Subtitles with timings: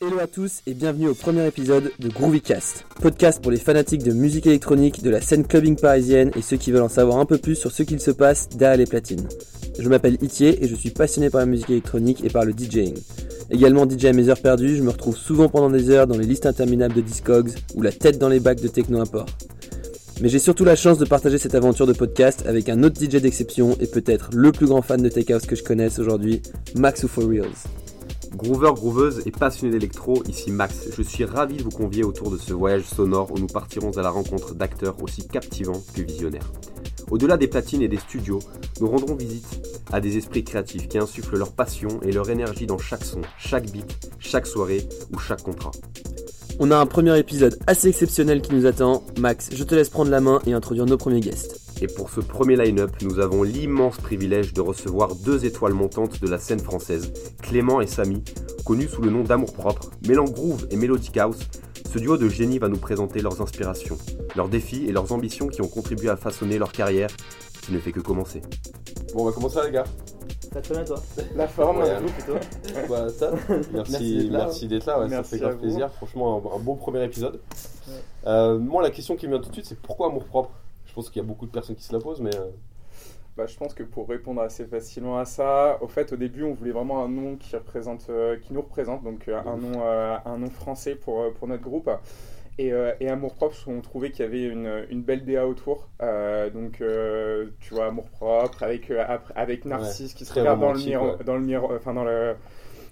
[0.00, 4.12] Hello à tous et bienvenue au premier épisode de Groovycast, podcast pour les fanatiques de
[4.12, 7.36] musique électronique, de la scène clubbing parisienne et ceux qui veulent en savoir un peu
[7.36, 9.26] plus sur ce qu'il se passe derrière les platines.
[9.76, 12.94] Je m'appelle Itier et je suis passionné par la musique électronique et par le DJing.
[13.50, 16.26] Également DJ à mes heures perdues, je me retrouve souvent pendant des heures dans les
[16.26, 19.26] listes interminables de Discogs ou la tête dans les bacs de techno import.
[20.20, 23.16] Mais j'ai surtout la chance de partager cette aventure de podcast avec un autre DJ
[23.16, 26.40] d'exception et peut-être le plus grand fan de Tech House que je connaisse aujourd'hui,
[26.76, 27.48] Max ou For Reals.
[28.36, 30.88] Groover, grooveuse et passionné d'électro, ici Max.
[30.96, 34.02] Je suis ravi de vous convier autour de ce voyage sonore où nous partirons à
[34.02, 36.52] la rencontre d'acteurs aussi captivants que visionnaires.
[37.10, 38.40] Au-delà des platines et des studios,
[38.80, 39.46] nous rendrons visite
[39.90, 43.70] à des esprits créatifs qui insufflent leur passion et leur énergie dans chaque son, chaque
[43.70, 45.70] beat, chaque soirée ou chaque contrat.
[46.60, 49.04] On a un premier épisode assez exceptionnel qui nous attend.
[49.18, 51.67] Max, je te laisse prendre la main et introduire nos premiers guests.
[51.80, 56.28] Et pour ce premier line-up, nous avons l'immense privilège de recevoir deux étoiles montantes de
[56.28, 58.24] la scène française, Clément et Samy,
[58.64, 61.38] connus sous le nom d'Amour Propre, mêlant groove et melodic house.
[61.90, 63.96] Ce duo de génie va nous présenter leurs inspirations,
[64.36, 67.10] leurs défis et leurs ambitions qui ont contribué à façonner leur carrière,
[67.62, 68.42] qui ne fait que commencer.
[69.14, 69.84] Bon, on va commencer les gars.
[70.52, 71.00] Ça te bien toi
[71.36, 71.96] La forme, Ouais.
[72.00, 72.34] vous plutôt.
[72.88, 73.32] Bah, ça,
[73.72, 75.90] merci, merci d'être là, ouais, Merci ça fait à grave plaisir.
[75.92, 77.40] Franchement, un, un bon premier épisode.
[77.86, 77.94] Ouais.
[78.26, 80.50] Euh, moi, la question qui me vient tout de suite, c'est pourquoi amour propre
[80.98, 82.50] pense qu'il y a beaucoup de personnes qui se la posent, mais euh,
[83.36, 86.54] Bah, je pense que pour répondre assez facilement à ça, au fait, au début, on
[86.54, 90.16] voulait vraiment un nom qui, représente, euh, qui nous représente, donc euh, un, nom, euh,
[90.24, 91.88] un nom français pour, pour notre groupe.
[92.58, 95.86] Et, et Amour Propre, qu'on trouvait qu'il y avait une, une belle DA autour.
[96.00, 96.82] Donc,
[97.60, 98.92] tu vois, Amour Propre, avec,
[99.36, 101.24] avec Narcisse qui se regarde dans le, miroir, ouais.
[101.24, 102.34] dans le miroir, enfin, dans le.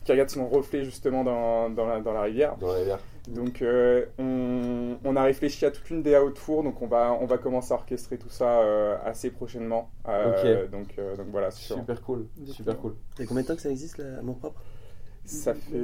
[0.04, 2.56] qui regarde son reflet justement dans, dans, la, dans la rivière.
[2.58, 3.00] dans la rivière.
[3.28, 7.27] Donc euh, on, on a réfléchi à toute une DA autour, donc on va, on
[7.27, 9.91] va commencer à orchestrer tout ça euh, assez prochainement.
[10.08, 12.94] Euh, donc, euh, donc voilà, Super cool, super cool.
[13.18, 14.62] Et combien de temps que ça existe, l'amour propre
[15.27, 15.78] ça fait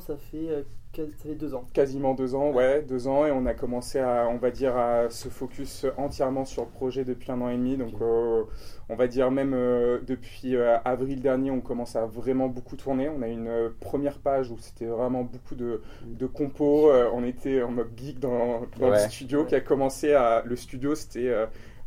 [0.00, 0.62] ça fait, euh,
[0.92, 1.64] quas- ça fait deux ans.
[1.72, 5.08] quasiment deux ans, ouais, deux ans, et on a commencé à, on va dire, à
[5.08, 7.76] se focus entièrement sur le projet depuis un an et demi.
[7.78, 8.44] Donc euh,
[8.90, 13.08] on va dire même euh, depuis avril dernier, on commence à vraiment beaucoup tourner.
[13.08, 15.80] On a une première page où c'était vraiment beaucoup de,
[16.18, 16.90] de compos.
[17.14, 18.98] On était en mode geek dans, dans le Ouais.
[18.98, 20.42] studio qui a commencé à.
[20.44, 21.32] Le studio, c'était.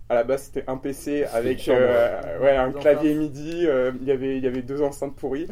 [0.09, 3.17] À la base, c'était un PC avec euh, ouais, un clavier enceintes.
[3.17, 3.65] MIDI.
[3.65, 5.47] euh, Il y avait, il y avait deux enceintes pourries.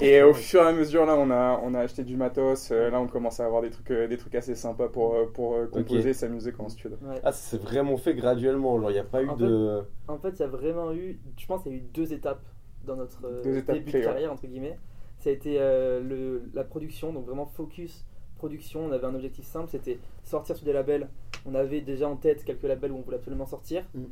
[0.00, 2.70] Et au fur et à mesure, là, on a, on a acheté du matos.
[2.70, 5.56] euh, là, on commence à avoir des trucs, euh, des trucs assez sympas pour, pour
[5.70, 6.98] composer, s'amuser quand on studio.
[7.02, 7.20] Ouais.
[7.24, 9.82] Ah, ça s'est vraiment fait graduellement, genre il n'y a pas eu En de.
[10.06, 12.44] En fait, il y a vraiment eu, je pense qu'il y a eu deux étapes
[12.84, 14.04] dans notre début de ouais.
[14.04, 14.78] carrière, entre guillemets.
[15.18, 18.04] Ça a été euh, le, la production, donc vraiment focus
[18.38, 18.86] production.
[18.86, 21.08] On avait un objectif simple, c'était sortir sur des labels.
[21.46, 23.84] On avait déjà en tête quelques labels où on voulait absolument sortir.
[23.94, 24.04] Mm.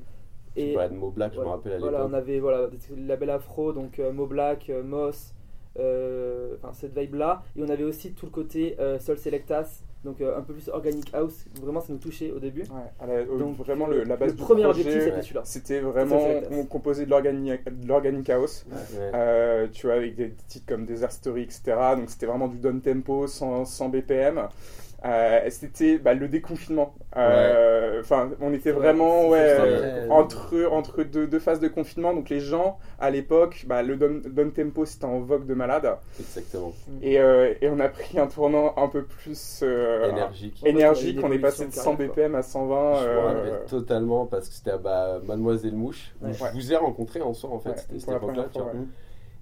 [0.56, 2.10] Et Mo Black, je me voilà, rappelle à voilà, l'époque.
[2.10, 5.34] on avait voilà, des labels afro, donc euh, Mo Black, euh, Moss,
[5.78, 7.42] euh, enfin cette vibe là.
[7.56, 10.68] Et on avait aussi tout le côté euh, Soul Selectas, donc euh, un peu plus
[10.70, 11.44] organic house.
[11.60, 12.62] Vraiment, ça nous touchait au début.
[12.62, 15.40] Ouais, la- Donc, vraiment, le, la base le du premier projet, objectif, c'était celui-là.
[15.44, 16.20] c'était vraiment,
[16.52, 18.64] on composait de l'organic de l'organic house.
[18.70, 18.76] Ouais.
[19.14, 21.74] Euh, tu vois, avec des titres comme Desert Story, etc.
[21.96, 24.48] Donc c'était vraiment du down tempo, sans, sans BPM.
[25.06, 26.94] Euh, c'était bah, le déconfinement.
[27.16, 32.12] Euh, Enfin, on était vraiment ouais, euh, entre, entre deux, deux phases de confinement.
[32.12, 35.96] Donc les gens, à l'époque, bah, le down tempo, c'était en vogue de malade.
[36.20, 36.72] Exactement.
[37.02, 40.62] Et, euh, et on a pris un tournant un peu plus euh, Énergique.
[40.64, 41.18] énergique.
[41.22, 42.22] On est passé de l'évolution 100 de carrière, quoi.
[42.24, 42.94] BPM à 120.
[42.94, 46.14] Je me euh, rappelle totalement parce que c'était à bah, Mademoiselle Mouche.
[46.22, 46.32] où Ouais.
[46.32, 48.46] Je vous ai rencontré en soi en fait, Ouais, c'était cette époque-là.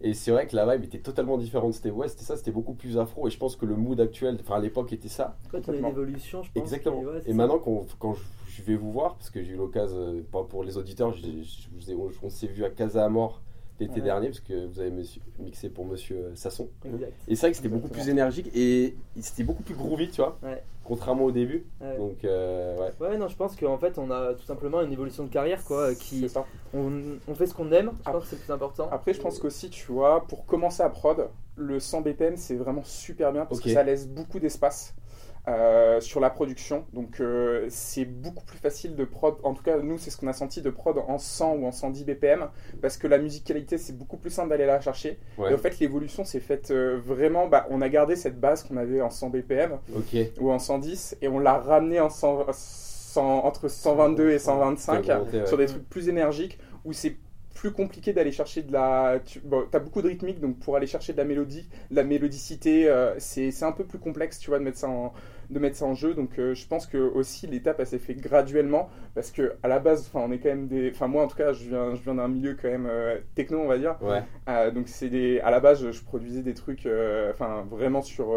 [0.01, 1.75] Et c'est vrai que la vibe était totalement différente.
[1.75, 3.27] C'était ouais, c'était ça, c'était beaucoup plus afro.
[3.27, 5.37] Et je pense que le mood actuel, enfin à l'époque était ça.
[5.51, 6.63] Fait, il y a une évolution, je pense.
[6.63, 7.03] Exactement.
[7.03, 8.15] et ouais, maintenant, quand, quand
[8.47, 11.95] je, vais vous voir, parce que j'ai eu l'occasion, euh, pas pour les auditeurs, je
[11.95, 13.43] on, on s'est vu à Casa Amor
[13.81, 14.01] l'été Ouais.
[14.03, 16.69] dernier, parce que vous avez monsieur- mixé pour monsieur euh, Sasson.
[16.85, 17.13] Exact.
[17.29, 20.39] Et c'est vrai que c'était beaucoup plus énergique et c'était beaucoup plus groovy, tu vois,
[20.43, 20.63] Ouais.
[20.85, 21.65] contrairement au début.
[21.81, 21.97] Ouais.
[21.97, 22.93] Donc, euh, ouais.
[23.01, 25.95] Ouais, non, je pense qu'en fait, on a tout simplement une évolution de carrière, quoi,
[25.95, 26.45] qui, C'est ça.
[26.73, 26.93] on,
[27.27, 28.89] on fait ce qu'on aime, je Après- pense que c'est le plus important.
[28.93, 32.83] Après, je pense qu'aussi, tu vois, pour commencer à prod, le 100 BPM, c'est vraiment
[32.85, 34.95] super bien parce que ça laisse beaucoup d'espace
[35.47, 36.87] euh, sur la production.
[36.95, 39.37] Donc, euh, c'est beaucoup plus facile de prod.
[39.43, 41.73] En tout cas, nous, c'est ce qu'on a senti de prod en 100 ou en
[41.73, 42.49] 110 BPM
[42.81, 45.19] parce que la musicalité, c'est beaucoup plus simple d'aller la chercher.
[45.37, 45.51] ouais.
[45.51, 47.47] Et en fait, l'évolution s'est faite euh, vraiment.
[47.47, 49.79] Bah, on a gardé cette base qu'on avait en 100 BPM
[50.41, 55.19] ou en 110 et on l'a ramené en 100, 100 entre 122 et 125 T'as
[55.19, 55.47] augmenté, ouais.
[55.47, 57.17] sur des trucs plus énergiques où c'est
[57.55, 59.21] plus compliqué d'aller chercher de la.
[59.25, 62.05] Tu bon, as beaucoup de rythmique, donc pour aller chercher de la mélodie, de la
[62.05, 65.13] mélodicité, euh, c'est un peu plus complexe, tu vois, de mettre ça en,
[65.51, 66.15] de mettre ça en jeu.
[66.15, 69.79] Donc euh, je pense que aussi l'étape elle s'est fait graduellement parce que à la
[69.79, 70.91] base, enfin on est quand même des.
[70.91, 73.61] Enfin moi en tout cas, je viens, je viens d'un milieu quand même euh, techno,
[73.61, 73.97] on va dire.
[74.03, 74.23] Ouais.
[74.49, 75.41] Euh, donc c'est des.
[75.41, 76.89] À la base, je, je produisais des trucs,
[77.31, 78.35] enfin vraiment sur.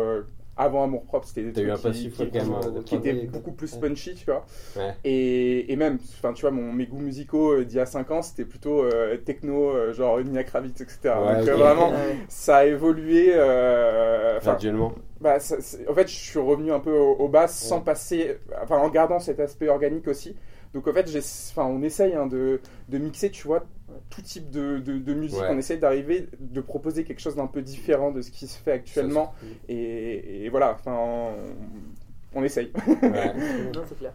[0.58, 2.82] Avant Amour Propre, c'était des trucs un qui, passif, qui- ouais, quand même, qui- euh,
[2.84, 4.46] qui étaient beaucoup plus punchy, tu vois.
[4.76, 4.96] Ouais.
[5.04, 8.10] Et, et même, enfin, tu vois, mon, mes goûts musicaux euh, d'il y a 5
[8.12, 10.98] ans, c'était plutôt euh, techno, euh, genre Nia Kravitz, etc.
[11.06, 11.92] Ouais, Donc vraiment,
[12.28, 13.32] ça a évolué.
[13.34, 14.94] euh, Graduellement.
[15.22, 15.58] bah, ça-
[15.90, 17.84] en fait, je suis revenu un peu au, au bas sans Ouais.
[17.84, 20.36] passer, enfin, en gardant cet aspect organique aussi.
[20.74, 22.60] Donc en fait, j'ai- enfin, on essaye hein, de,
[22.90, 23.64] de mixer, tu vois,
[24.10, 25.40] tout type de, de, de musique.
[25.40, 25.48] Ouais.
[25.52, 28.72] On essaye d'arriver, de proposer quelque chose d'un peu différent de ce qui se fait
[28.74, 29.34] actuellement.
[29.70, 32.72] Et, et voilà, enfin, on, on essaye.
[32.88, 33.34] Ouais.
[33.74, 34.14] Non, c'est clair.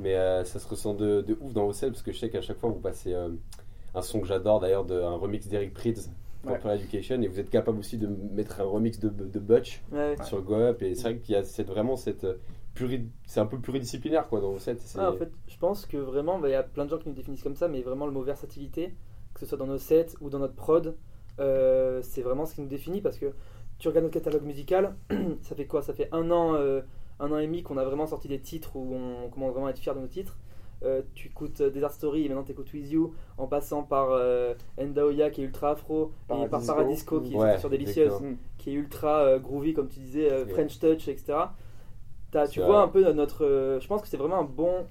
[0.00, 2.30] Mais euh, ça se ressent de, de ouf dans vos sets parce que je sais
[2.30, 3.28] qu'à chaque fois vous passez euh,
[3.94, 6.10] un son que j'adore d'ailleurs, de- un remix d'Eric Prydz
[6.42, 6.74] pour Ouais.
[6.76, 10.16] Education et vous êtes capable aussi de mettre un remix de, de Butch Ouais.
[10.24, 12.26] sur Go Up et c'est vrai qu'il y a cette, vraiment cette
[13.26, 14.76] c'est un peu pluridisciplinaire quoi dans vos sets.
[14.98, 17.08] Ah, en fait, je pense que vraiment, bah, il y a plein de gens qui
[17.08, 18.94] nous définissent comme ça, mais vraiment le mot versatilité,
[19.32, 20.96] que ce soit dans nos sets ou dans notre prod,
[21.40, 23.32] euh, c'est vraiment ce qui nous définit parce que
[23.78, 24.94] tu regardes notre catalogue musical,
[25.42, 25.82] ça fait quoi?
[25.82, 26.82] Ça fait un an, euh,
[27.20, 29.70] un an et demi qu'on a vraiment sorti des titres où on commence vraiment à
[29.70, 30.38] être fier de nos titres.
[30.82, 34.20] Euh, tu écoutes Desert Story et maintenant tu écoutes With You en passant par
[34.78, 37.20] Endaoya qui est ultra afro et par Paradisco.
[37.20, 38.36] Qui Ouais, est sur exactement.
[38.58, 40.44] qui est ultra groovy comme tu disais.
[40.46, 41.38] French Touch etc
[42.46, 44.86] Tu vois un peu notre euh, je pense que c'est vraiment un bon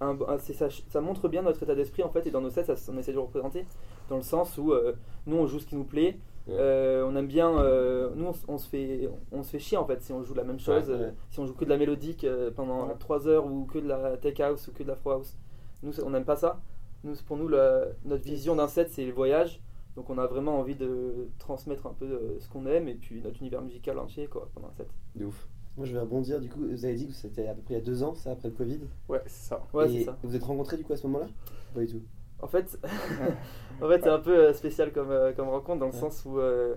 [0.00, 2.50] un, un- c'est ça, ça montre bien notre état d'esprit en fait et dans nos
[2.50, 3.64] sets ça, on essaie de le représenter
[4.08, 4.94] dans le sens où euh,
[5.26, 6.18] nous on joue ce qui nous plaît
[6.48, 6.54] Ouais.
[6.58, 7.52] Euh, on aime bien
[8.16, 10.58] nous on, se fait on se fait chier en fait si on joue la même
[10.58, 11.14] chose Ouais, ouais.
[11.30, 12.26] si on joue que de la mélodique
[12.56, 12.94] pendant Ouais.
[12.98, 15.36] 3 heures ou que de la tech house ou que de la fro house
[15.84, 16.60] nous on n'aime pas ça
[17.04, 19.60] nous pour nous notre vision d'un set c'est le voyage
[19.94, 23.40] donc on a vraiment envie de transmettre un peu ce qu'on aime et puis notre
[23.40, 25.46] univers musical entier quoi pendant un set De ouf.
[25.76, 26.40] Moi, je vais rebondir.
[26.40, 28.14] Du coup, vous avez dit que c'était à peu près il y a deux ans,
[28.14, 28.80] ça, après le Covid.
[29.08, 29.62] Ouais, c'est ça.
[29.72, 31.26] ouais Et c'est ça Vous vous êtes rencontrés du coup à ce moment-là?
[31.74, 32.02] Pas du tout.
[32.40, 32.78] En fait,
[33.82, 35.98] en fait c'est un peu euh, spécial comme, euh, comme rencontre dans le Ouais.
[35.98, 36.74] sens où euh,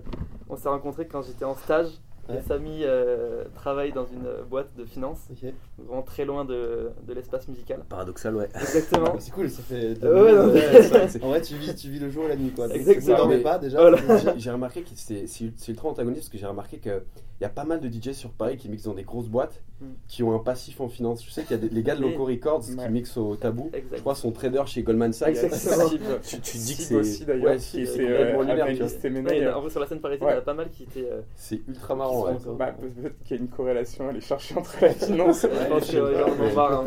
[0.48, 1.88] on s'est rencontrés quand j'étais en stage.
[2.28, 2.38] Ouais.
[2.38, 5.52] Et Samy euh, travaille dans une boîte de finance, Ok.
[5.78, 7.84] vraiment très loin de, de l'espace musical.
[7.88, 8.48] Paradoxal, ouais.
[8.54, 9.14] Exactement.
[9.20, 9.94] C'est cool, ça fait.
[9.94, 12.28] deux Euh, ouais, ouais, vrai que En vrai, tu vis, tu vis le jour et
[12.28, 12.68] la nuit quoi.
[12.74, 13.12] Exactement.
[13.14, 13.78] Vous dormez Mais- pas déjà.
[13.80, 13.98] Voilà.
[14.38, 16.78] J'ai remarqué que c'est ultra antagoniste parce que j'ai remarqué
[17.36, 19.62] qu'il y a pas mal de DJ sur Paris qui mixent dans des grosses boîtes
[19.78, 19.84] Mm.
[20.08, 21.22] qui ont un passif en finance.
[21.22, 22.00] Je sais qu'il y a des, les gars de.
[22.06, 22.86] Loco Records Ouais.
[22.86, 23.68] qui mixent au tabou.
[23.74, 23.96] Exact.
[23.96, 25.36] Je crois sont trader chez Goldman Sachs.
[25.42, 25.50] Il.
[25.52, 28.82] Steve, Tu, tu dis que c'est aussi d'ailleurs, ouais, qui c'est complètement euh, lunaire, il
[29.42, 29.54] M&A.
[29.54, 31.06] en vrai, sur la scène parisienne, il y en a pas mal qui étaient.
[31.12, 32.24] euh, C'est ultra marrant.
[32.26, 32.38] Ouais.
[32.58, 35.68] Bah, peut-être qu'il y a une corrélation à aller chercher entre la finance et je
[35.68, 36.84] pense hein.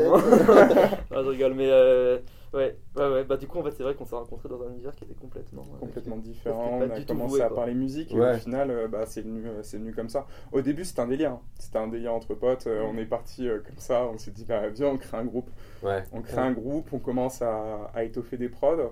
[1.11, 2.17] Non, je rigole, mais euh,
[2.53, 3.23] ouais, ouais, ouais.
[3.23, 5.13] Bah, du coup, en fait, c'est vrai qu'on s'est rencontrés dans un univers qui était
[5.15, 5.63] complètement.
[5.75, 6.79] euh, complètement différent.
[6.79, 8.35] On a commencé voué, à parler musique et Ouais.
[8.35, 10.25] au final, euh, bah, c'est venu, euh, c'est venu comme ça.
[10.51, 11.31] Au début, c'était un délire.
[11.33, 11.41] hein.
[11.59, 12.67] C'était un délire entre potes.
[12.67, 14.05] euh, on est parti euh, comme ça.
[14.05, 15.49] On s'est dit, bah, viens, on crée un groupe.
[15.83, 16.03] Ouais.
[16.11, 18.91] On crée un groupe, on commence à, à étoffer des prods.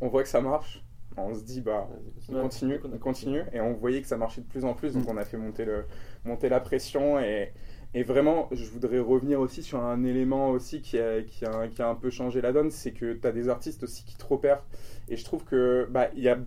[0.00, 0.84] On voit que ça marche.
[1.16, 1.88] On se dit, bah,
[2.28, 3.42] on Ouais, continue, on continue.
[3.52, 4.94] Et on voyait que ça marchait de plus en plus.
[4.94, 5.10] Donc Mm.
[5.10, 5.84] on a fait monter, le,
[6.24, 7.18] monter la pression.
[7.18, 7.52] Et,
[7.94, 11.80] et vraiment, je voudrais revenir aussi sur un élément aussi qui a, qui a, qui
[11.80, 12.70] a un peu changé la donne.
[12.70, 14.64] C'est que tu as des artistes aussi qui te repèrent.
[15.08, 16.38] Et je trouve que bah, il y a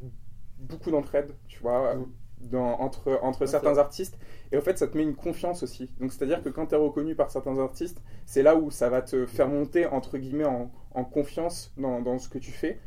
[0.60, 1.96] beaucoup d'entraide, tu vois.
[1.96, 2.06] Mm.
[2.42, 4.18] Dans, entre, entre certains artistes
[4.52, 6.66] et au fait ça te met une confiance aussi donc c'est à dire que quand
[6.66, 10.18] tu es reconnu par certains artistes c'est là où ça va te faire monter entre
[10.18, 12.80] guillemets en, en confiance dans, dans ce que tu fais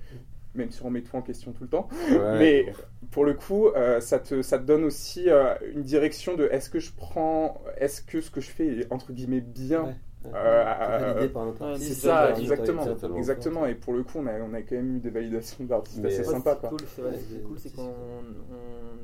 [0.54, 2.38] même si on met tout en question tout le temps Ouais.
[2.38, 2.72] mais
[3.10, 6.68] pour le coup, euh, ça, te, ça te donne aussi euh, une direction de est-ce
[6.70, 9.94] que je prends, est-ce que ce que je fais est entre guillemets bien Ouais.
[10.24, 10.30] Ouais.
[10.34, 11.82] Euh, artiste.
[11.82, 12.82] C'est ça, ça, exactement.
[12.82, 13.16] exactement.
[13.18, 13.66] Exactement.
[13.66, 16.08] Et pour le coup, on a, on a quand même eu des validations d'artistes Mais,
[16.08, 16.54] assez euh, Ouais, sympas.
[16.54, 16.68] c'est Quoi.
[16.70, 17.92] cool, c'est vrai, Ouais, c'est c'est- cool, c'est qu'on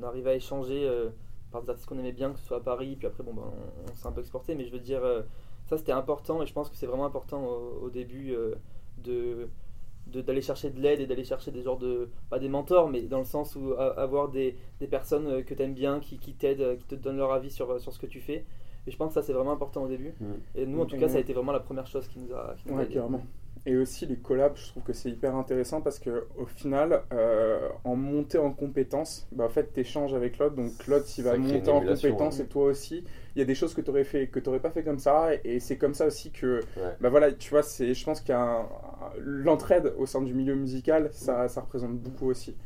[0.01, 1.11] on arrive à échanger euh,
[1.51, 3.43] par des artistes qu'on aimait bien, que ce soit à Paris, puis après bon, ben,
[3.45, 5.21] on, on s'est un peu exporté, mais je veux dire, euh,
[5.69, 8.55] ça c'était important et je pense que c'est vraiment important au, au début euh,
[8.99, 9.49] de-
[10.19, 13.19] d'aller chercher de l'aide et d'aller chercher des genres de pas des mentors mais dans
[13.19, 16.35] le sens où a- avoir des, des personnes euh, que tu aimes bien qui, qui
[16.35, 18.45] t'aident euh, qui te donnent leur avis sur, sur ce que tu fais
[18.87, 20.15] et je pense que ça c'est vraiment important au début
[20.55, 22.55] et nous en tout cas ça a été vraiment la première chose qui nous a,
[22.57, 23.23] qui nous Ouais, carrément.
[23.67, 27.69] Et aussi les collabs, je trouve que c'est hyper intéressant parce que au final, euh,
[27.85, 31.37] en montée en compétences, bah, en fait, tu échanges avec l'autre, donc l'autre il va
[31.37, 32.41] monter en ouais.
[32.41, 33.05] et toi aussi.
[33.37, 35.29] Il y a des choses que tu aurais fait, que t'aurais pas fait comme ça,
[35.45, 36.97] et c'est comme ça aussi que, Ouais.
[37.03, 38.69] bah voilà, tu vois, c'est, je pense qu'il y a un-
[39.19, 42.57] l'entraide au sein du milieu musical, ça, ça représente beaucoup aussi.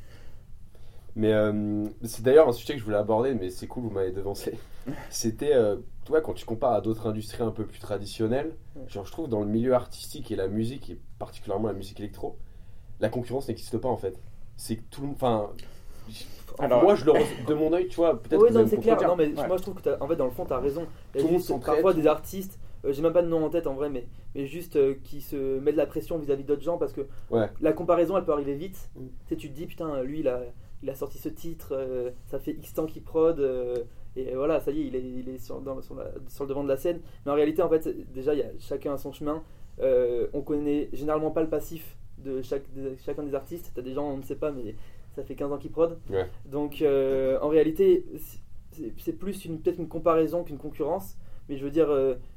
[1.17, 4.11] Mais euh, c'est d'ailleurs un sujet que je voulais aborder, mais c'est cool, vous m'avez
[4.11, 4.59] devancé.
[5.11, 8.83] C'était, euh, toi, quand tu compares à d'autres industries un peu plus traditionnelles, Ouais.
[8.89, 12.37] genre je trouve dans le milieu artistique et la musique, et particulièrement la musique électro,
[12.99, 14.19] la concurrence n'existe pas en fait.
[14.57, 15.17] C'est que tout le monde.
[15.17, 15.51] Enfin.
[16.59, 17.13] Alors- moi, je le
[17.47, 19.01] de mon œil, tu vois, peut-être Oui, non, c'est clair.
[19.07, 19.47] Non, mais Ouais.
[19.47, 20.87] moi je trouve que t'as- en fait, dans le fond, tu as raison.
[21.17, 23.75] Tout le monde parfois des artistes, euh, j'ai même pas de nom en tête en
[23.75, 26.93] vrai, mais, mais juste euh, qui se mettent de la pression vis-à-vis d'autres gens parce
[26.93, 27.49] que Ouais.
[27.61, 28.91] la comparaison elle peut arriver vite.
[28.97, 29.01] Mm.
[29.07, 30.43] Tu sais, tu te dis, putain, lui il a,
[30.83, 33.77] il a sorti ce titre, euh, ça fait X temps qu'il prod, euh,
[34.17, 36.49] et voilà, ça y est, il est, il est sur, dans- sur la- sur le
[36.49, 37.01] devant de la scène.
[37.27, 39.43] Mais en réalité, en fait, déjà, y a chacun a son chemin.
[39.81, 43.73] Euh, on connaît généralement pas le passif de, chaque, de chacun des artistes.
[43.75, 44.77] T'as des gens, on ne sait pas, mais
[45.17, 45.97] ça fait 15 ans qu'ils.
[46.11, 46.27] Ouais.
[46.47, 46.81] Donc,
[47.41, 51.17] en réalité, c'est- c'est plus une- peut-être une comparaison qu'une concurrence.
[51.49, 51.89] Mais je veux dire,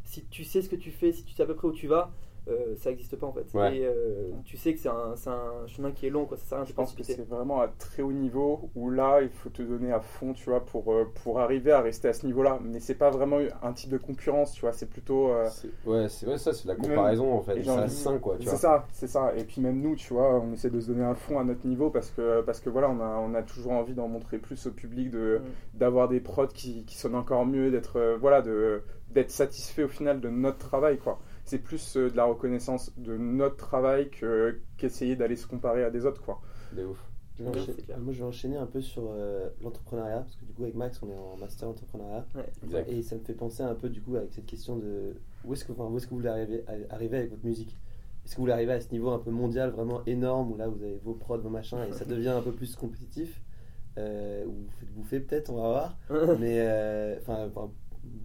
[0.08, 1.88] si tu sais ce que tu fais, si tu sais à peu près où tu
[1.88, 2.12] vas,
[2.50, 3.46] euh, ça n'existe pas en fait.
[3.54, 3.78] Ouais.
[3.78, 6.38] Et euh, tu sais que c'est un, c'est un chemin qui est long, quoi.
[6.38, 8.90] ça sert à rien de Je pense que c'est vraiment à très haut niveau où
[8.90, 12.08] là, il faut te donner à fond, tu vois, pour, euh, pour arriver à rester
[12.08, 12.60] à ce niveau-là.
[12.64, 15.30] Mais c'est pas vraiment un type de concurrence, tu vois, c'est plutôt.
[15.30, 17.64] euh, C'est- Ouais, c'est ouais, ça, c'est de la comparaison en fait.
[17.88, 18.60] sain quoi, tu C'est vois.
[18.60, 19.34] ça, c'est ça.
[19.36, 21.66] Et puis même nous, tu vois, on essaie de se donner à fond à notre
[21.68, 24.68] niveau parce que, parce que voilà, on a, on a toujours envie d'en montrer plus
[24.68, 25.78] au public, de, Mm.
[25.80, 29.88] d'avoir des prods qui, qui sonnent encore mieux, d'être, euh, voilà, de, d'être satisfait au
[29.88, 31.20] final de notre travail, quoi.
[31.48, 35.90] C'est plus euh, de la reconnaissance de notre travail que, qu'essayer d'aller se comparer à
[35.90, 36.40] des autres, quoi.
[36.74, 37.02] De ouf.
[37.38, 37.98] Je vais Ouais, enchaîner- c'est clair.
[38.00, 41.00] moi, je vais enchaîner un peu sur euh, l'entrepreneuriat, parce que du coup, avec Max,
[41.04, 42.26] on est en master entrepreneuriat.
[42.88, 45.14] Et ça me fait penser un peu, du coup, avec cette question de
[45.46, 47.78] où est-ce que, enfin, où est-ce que vous voulez arriver, avec votre musique?
[48.26, 50.68] Est-ce que vous voulez arriver à ce niveau un peu mondial, vraiment énorme, où là,
[50.68, 53.42] vous avez vos prods, vos machins, et ça devient un peu plus compétitif?
[53.98, 55.98] Euh, Ou vous faites bouffer, peut-être, on va voir.
[56.40, 57.50] Mais, euh, enfin,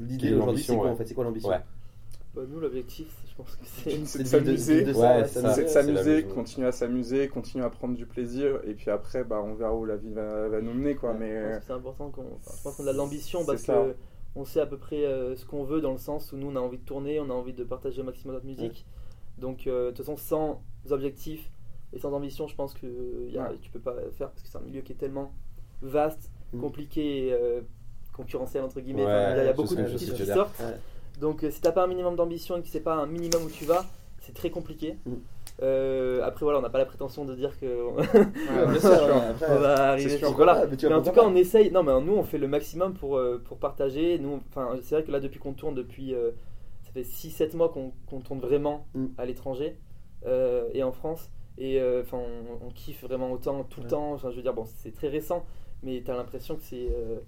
[0.00, 0.90] l'idée est aujourd'hui, c'est l'ambition, quoi, ouais.
[0.92, 1.06] en fait?
[1.06, 1.50] C'est quoi l'ambition?
[1.50, 1.60] Ouais.
[2.34, 3.98] Bah, nous, l'objectif, je pense que c'est.
[3.98, 4.74] De s'amuser.
[4.76, 5.48] vivre de- de ça, Ouais, ouais, c'est s'amuser.
[5.48, 5.54] ça.
[5.54, 6.34] C'est de c'est la s'amuser, maison.
[6.34, 9.84] continuer à s'amuser, continuer à prendre du plaisir, et puis après, bah, on verra où
[9.84, 11.12] la vie va, va nous mener, quoi.
[11.12, 12.22] Ouais, Mais Je pense euh, que c'est important qu'on.
[12.36, 13.74] enfin, je pense qu'on a de l'ambition parce ça.
[13.74, 13.94] que
[14.34, 16.56] on sait à peu près euh, ce qu'on veut dans le sens où nous on
[16.56, 18.86] a envie de tourner, on a envie de partager au maximum notre musique.
[19.36, 21.50] Donc euh, de toute façon sans objectif
[21.92, 23.58] et sans ambition, je pense que y a, Ouais.
[23.60, 25.34] tu peux pas faire parce que c'est un milieu qui est tellement
[25.82, 26.60] vaste, Mm.
[26.60, 27.60] compliqué, et, euh,
[28.14, 29.04] concurrentiel entre guillemets.
[29.04, 30.62] Ouais, Enfin, il y a- beaucoup sais de petits qui sortent.
[31.20, 33.42] Donc euh, si t'as pas un minimum d'ambition et que tu sais pas un minimum
[33.44, 33.84] où tu vas,
[34.20, 34.96] c'est très compliqué.
[35.06, 35.12] Mm.
[35.62, 38.02] Euh, après voilà, on n'a pas la prétention de dire que ouais,
[38.70, 39.06] Bien sûr, sûr.
[39.06, 40.18] ouais, après, on va arriver.
[40.18, 40.32] sûr.
[40.32, 40.66] Voilà.
[40.66, 41.70] Mais en tout cas, on essaye.
[41.70, 44.18] Non, mais nous, on fait le maximum pour, euh, pour partager.
[44.18, 46.30] Nous, enfin, c'est vrai que là, depuis qu'on tourne, depuis euh,
[46.84, 49.06] ça fait 6-7 mois qu'on qu'on tourne vraiment Mm.
[49.18, 49.76] à l'étranger
[50.26, 51.30] euh, et en France.
[51.58, 53.90] Et euh, enfin, on, on kiffe vraiment autant tout le Ouais.
[53.90, 54.12] temps.
[54.14, 55.44] Enfin, je veux dire, bon, c'est très récent,
[55.82, 57.18] mais t'as l'impression que c'est, euh,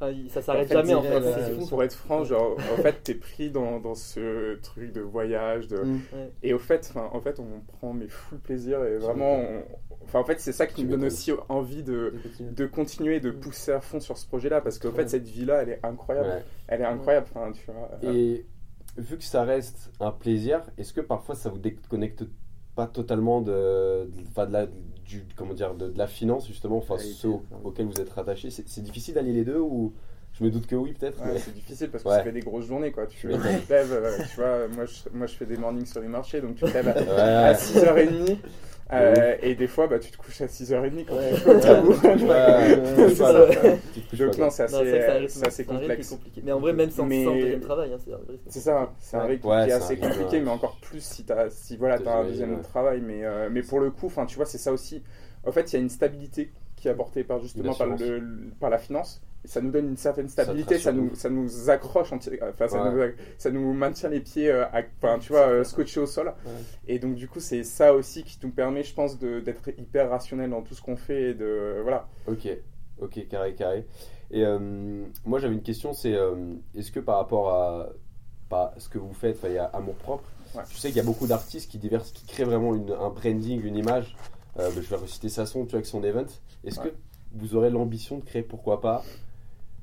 [0.00, 1.54] enfin, ça s'arrête jamais en fait.
[1.58, 1.66] fou.
[1.66, 5.78] Pour être franc, genre, en fait, t'es pris dans, dans ce truc de voyage, de,
[5.78, 6.00] Mm.
[6.12, 6.32] Ouais.
[6.42, 9.62] Et au fait, enfin, en fait, on prend mais full plaisir et vraiment, on-
[10.04, 13.20] enfin, en fait, c'est ça qui nous donne aussi envie de, De continuer.
[13.20, 15.80] de de pousser à fond sur ce projet-là parce qu'en fait, cette vie-là, elle est
[15.82, 16.28] incroyable.
[16.28, 16.44] Ouais.
[16.68, 17.90] Elle est incroyable, enfin, tu vois.
[18.12, 18.44] Et
[18.96, 22.24] vu que ça reste un plaisir, est-ce que parfois ça vous déconnecte
[22.74, 23.52] pas totalement de,
[24.06, 24.66] de, enfin, de la,
[25.10, 27.40] du, comment dire, de, de la finance justement, enfin ceux ouais.
[27.64, 29.92] auxquels vous êtes rattaché C'est difficile d'allier les deux ou
[30.32, 31.20] je me doute que oui peut-être.
[31.20, 33.06] Ouais, mais- c'est difficile parce que ça fait des grosses journées, quoi.
[33.06, 36.06] Tu, te lèves, euh, tu vois, moi je, moi je fais des mornings sur les
[36.08, 37.48] marchés, donc tu te lèves à, Ouais.
[37.50, 38.36] à 6h30
[38.92, 41.14] euh, et des fois, bah, tu te couches à 6h30 quand
[42.16, 43.78] tu Ouais,
[44.10, 44.62] Tu non, c'est
[45.46, 46.08] assez, complexe.
[46.10, 46.42] compliqué.
[46.44, 48.38] Mais en vrai, même sans, Mais- sans deuxième travail, hein, c'est un rythme.
[48.48, 50.42] C'est ça, c'est un rythme Ouais, qui est assez rythme, compliqué, ouais.
[50.42, 52.62] mais encore plus si, as, si voilà, tu as un deuxième ouais.
[52.62, 53.00] travail.
[53.00, 55.02] Mais, euh, mais pour le coup, enfin, tu vois, c'est ça aussi.
[55.46, 58.00] En fait, il y a une stabilité qui est apportée par, justement par, assurance.
[58.00, 59.22] le, par la finance.
[59.44, 63.06] Et ça nous donne une certaine stabilité, ça, nous, ça nous accroche, enfin, ça, Ouais.
[63.08, 64.82] nous, ça nous maintient les pieds, euh, à-
[65.18, 66.26] tu vois, euh, scotchés au sol.
[66.44, 66.52] Ouais.
[66.88, 70.50] Et donc, du coup, c'est ça aussi qui nous permet, je pense, d'être hyper rationnel
[70.50, 71.30] dans tout ce qu'on fait.
[71.30, 72.06] Et de, voilà.
[72.26, 72.48] Ok,
[73.00, 73.86] ok, carré, carré.
[74.30, 76.34] Et euh, moi j'avais une question, c'est euh,
[76.76, 77.88] est-ce que par rapport à,
[78.48, 80.62] pas ce que vous faites, il y a Amour Propre, Ouais.
[80.68, 81.78] tu sais qu'il y a beaucoup d'artistes qui,
[82.26, 84.16] créent vraiment une- un branding, une image.
[84.58, 86.24] Euh, je vais reciter Sasson, tu vois, avec son event.
[86.64, 86.88] Est-ce Ouais.
[86.90, 86.94] que
[87.34, 89.04] vous aurez l'ambition de créer, pourquoi pas,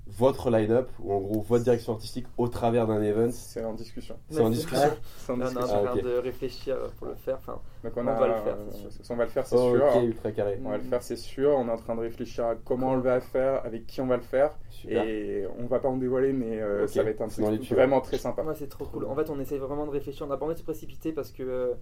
[0.10, 4.16] votre line-up, ou en gros votre direction artistique au travers d'un event C'est en discussion.
[4.30, 5.76] C'est en discussion C'est en on est en discussion.
[5.80, 6.04] Ah, train ok.
[6.04, 7.38] de réfléchir pour le faire.
[7.38, 9.14] Enfin, Donc, on, on a, va le faire, euh, c'est sûr.
[9.14, 10.34] on va le faire, c'est Oh, sûr.
[10.34, 10.60] Carré.
[10.64, 11.50] On va le faire, c'est sûr.
[11.58, 14.08] On est en train de réfléchir à comment on le va faire, avec qui on
[14.08, 14.52] va le faire.
[14.70, 15.04] Super.
[15.04, 17.76] Et on va pas en dévoiler, mais euh, ça va être un truc tuyaux.
[17.76, 18.44] vraiment très sympa.
[18.44, 19.06] Ouais, c'est trop cool.
[19.06, 20.26] En fait, on essaie vraiment de réfléchir.
[20.26, 21.74] On n'a pas envie de se précipiter parce que euh,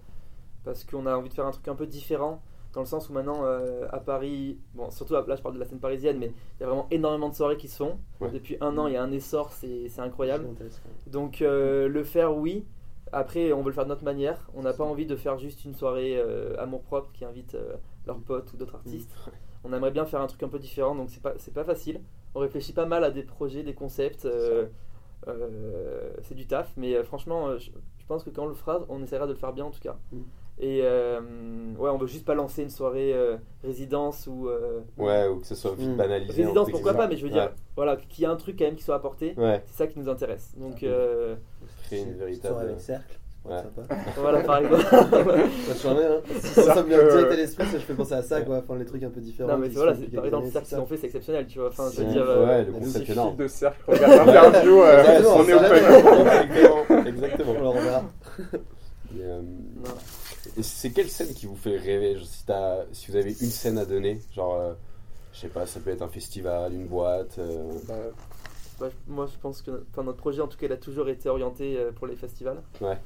[0.64, 2.42] parce qu'on a envie de faire un truc un peu différent.
[2.76, 5.64] Dans le sens où maintenant, euh, à Paris, bon, surtout là, je parle de la
[5.64, 7.98] scène parisienne, mais il y a vraiment énormément de soirées qui se font.
[8.20, 8.30] Ouais.
[8.30, 10.44] Depuis un an, il y a un essor, c'est c'est incroyable.
[11.06, 12.66] Donc, euh, le faire, oui.
[13.12, 14.46] Après, on veut le faire de notre manière.
[14.54, 17.76] On n'a pas envie de faire juste une soirée euh, amour propre qui invite euh,
[18.06, 19.10] leurs potes ou d'autres artistes.
[19.64, 22.02] On aimerait bien faire un truc un peu différent, donc c'est pas, c'est pas facile.
[22.34, 24.26] On réfléchit pas mal à des projets, des concepts.
[24.26, 24.66] euh,
[25.28, 28.84] euh, c'est du taf, mais euh, franchement, je, je pense que quand on le fera,
[28.90, 29.96] on essaiera de le faire bien en tout cas.
[30.12, 30.20] Mm.
[30.58, 31.20] Et euh,
[31.78, 34.48] ouais, on veut juste pas lancer une soirée euh, résidence ou.
[34.48, 35.96] euh, Ouais, ou que ce soit vite Mm.
[35.96, 36.42] banalisé.
[36.44, 38.74] résidence, pourquoi pas, mais je veux dire, voilà, qu'il y a un truc quand même
[38.76, 39.34] qui soit apporté.
[39.36, 39.62] Ouais.
[39.66, 40.54] C'est ça qui nous intéresse.
[40.56, 41.34] Donc, euh,
[41.84, 42.30] créer une véritable.
[42.32, 43.58] histoire avec Cercle, c'est Ouais.
[43.58, 43.94] sympa.
[44.16, 44.82] Voilà, par exemple.
[44.92, 46.20] Hein.
[46.40, 48.56] Si ça me vient direct à l'esprit, ça, je peux penser à ça, quoi.
[48.58, 49.50] Enfin, les trucs un peu différents.
[49.52, 50.80] non, mais voilà, par exemple, le cercle ça.
[50.80, 51.68] ont fait, c'est exceptionnel, tu vois.
[51.68, 52.24] Enfin, je veux C'est- dire.
[52.26, 53.36] euh, ouais, le concept énorme.
[53.36, 56.44] de cercle, regarde l'interview, euh, on est rêve.
[56.46, 57.06] Exactement.
[57.06, 57.52] Exactement.
[57.58, 57.76] On
[59.18, 59.90] euh, non.
[59.90, 60.25] et
[60.62, 63.78] c'est quelle scène qui vous fait rêver Genre, si, t'as- si vous avez une scène
[63.78, 64.74] à donner, genre, euh,
[65.32, 67.38] je sais pas, ça peut être un festival, une boîte.
[67.38, 67.94] euh, Bah,
[68.78, 71.08] Bah, je- moi, je pense que enfin, notre projet, en tout cas, il a toujours
[71.08, 72.62] été orienté euh, pour les festivals.
[72.82, 72.98] Ouais.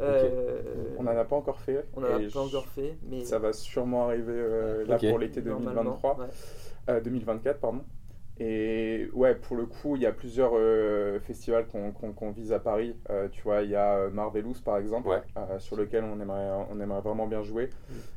[0.00, 0.62] Euh,
[0.98, 1.84] on n'en a pas encore fait.
[1.94, 5.06] on en a et pas encore fait, mais Ça va sûrement arriver euh, là Ok.
[5.10, 6.18] pour l'été normalement, 2023.
[6.18, 6.26] ouais.
[6.88, 7.82] Euh, 2024, pardon.
[8.40, 12.52] Et ouais, pour le coup, il y a plusieurs euh, festivals qu'on qu'on- qu'on vise
[12.52, 12.94] à Paris.
[13.10, 15.22] Euh, tu vois, il y a euh, Marvelous par exemple, Ouais.
[15.36, 17.70] euh, sur lequel on aimerait, on aimerait vraiment bien jouer.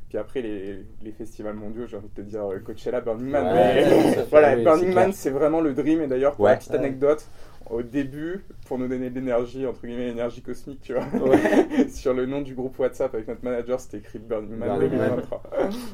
[0.08, 3.46] Puis après, les, les festivals mondiaux, j'ai envie de te dire euh, Coachella, Burning Man.
[3.46, 4.92] Ouais, mais- voilà, Burning.
[4.94, 6.02] Man, c'est vraiment le dream.
[6.02, 6.52] Et d'ailleurs, pour Ouais.
[6.52, 6.78] la petite Ouais.
[6.78, 7.26] anecdote,
[7.70, 11.88] au début, pour nous donner de l'énergie, entre guillemets, l'énergie cosmique, tu vois, Ouais.
[11.90, 15.08] sur le nom du groupe WhatsApp avec notre manager, c'était écrit Burning Man Burning Man.
[15.16, 15.42] 2023.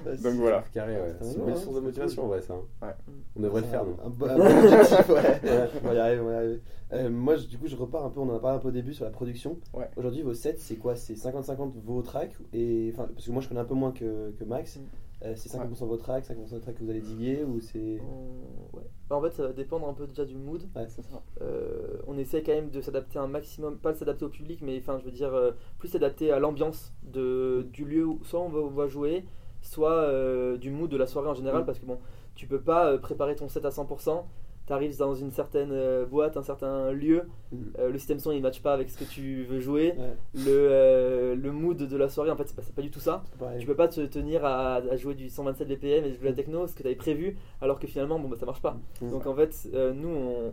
[0.07, 0.65] Ouais, Donc voilà.
[0.73, 1.15] Carré, ouais.
[1.21, 2.31] C'est une belle source de motivation, cool.
[2.33, 2.55] ouais, ça.
[2.55, 2.87] hein.
[2.87, 2.95] Ouais.
[3.37, 3.97] On devrait le faire, nous.
[4.05, 5.41] Un, bon- objectif, ouais.
[5.85, 6.61] On va y arriver, on va y arriver.
[6.93, 8.69] Euh, moi, je- du coup, je repars un peu, on en a parlé un peu
[8.69, 9.59] au début sur la production.
[9.75, 9.89] Ouais.
[9.97, 10.97] Aujourd'hui, vos sets, c'est quoi?
[10.97, 14.31] C'est 50-50 vos tracks et, enfin, Parce que moi, je connais un peu moins que,
[14.39, 14.79] que Max.
[15.21, 15.25] Mm.
[15.27, 18.01] Euh, c'est 50% vos tracks, 50% des tracks que vous allez diguer ou c'est.
[18.01, 18.85] On- ouais.
[19.11, 20.63] Bah, en fait, ça va dépendre un peu déjà du mood.
[20.77, 21.23] Ouais, C'est ça.
[21.41, 24.79] Euh, on essaie quand même de s'adapter un maximum, pas de s'adapter au public, mais
[24.79, 28.49] enfin, je veux dire, euh, plus s'adapter à l'ambiance de, du lieu où soit on
[28.49, 29.25] va, on va jouer,
[29.61, 31.67] soit euh, du mood de la soirée en général, Mm.
[31.67, 31.99] parce que bon,
[32.35, 34.25] tu peux pas euh, préparer ton set à 100%.
[34.69, 37.57] Tu arrives dans une certaine euh, boîte, un certain lieu, Mm.
[37.79, 40.43] euh, le système son il matche pas avec ce que tu veux jouer, Ouais, le,
[40.49, 43.25] euh, le mood de la soirée en fait c'est pas, pas du tout ça.
[43.59, 46.67] Tu peux pas te tenir à, à jouer du 127 BPM et jouer la techno,
[46.67, 48.77] ce que tu avais prévu, alors que finalement bon, bah, ça marche pas.
[49.01, 49.11] Mm.
[49.11, 50.53] Donc en fait, euh, nous, on,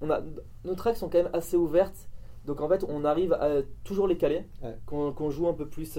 [0.00, 0.20] on a,
[0.64, 2.08] nos tracks sont quand même assez ouvertes.
[2.44, 4.44] Donc en fait, on arrive à toujours les caler.
[4.64, 4.76] Ouais.
[4.86, 5.96] Qu'on qu'on joue un peu plus.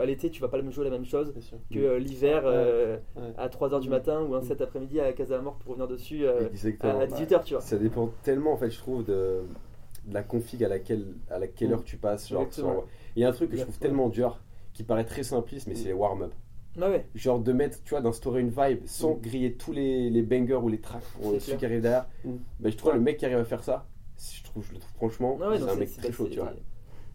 [0.00, 1.34] Bah, L'été, tu vas pas même jouer la même chose
[1.70, 3.22] que euh, l'hiver euh, Ouais.
[3.36, 3.90] à 3h du Mm.
[3.90, 4.44] matin ou un Mm.
[4.44, 6.48] 7 après-midi à Casa Amor pour revenir dessus euh,
[6.80, 7.60] à 18h, tu vois.
[7.60, 9.42] Ça dépend tellement, en fait, je trouve, de,
[10.06, 11.72] de la config à laquelle, à laquelle Mm.
[11.74, 12.28] heure tu passes.
[12.30, 12.46] Genre,
[13.14, 14.40] Il y a un truc que je trouve tellement dur,
[14.72, 15.76] qui paraît très simpliste, mais Mm.
[15.76, 16.32] c'est les warm-up.
[16.80, 19.20] Ah ouais, Genre de mettre, tu vois, d'instaurer une vibe sans Mm.
[19.20, 21.58] griller tous les, les bangers ou les tracks pour clair.
[21.58, 22.06] qui arrive derrière.
[22.24, 22.36] Mm.
[22.60, 23.86] Bah, je trouve le mec qui arrive à faire ça,
[24.16, 26.52] je trouve, je le trouve franchement, Ah c'est un mec très chaud, tu vois.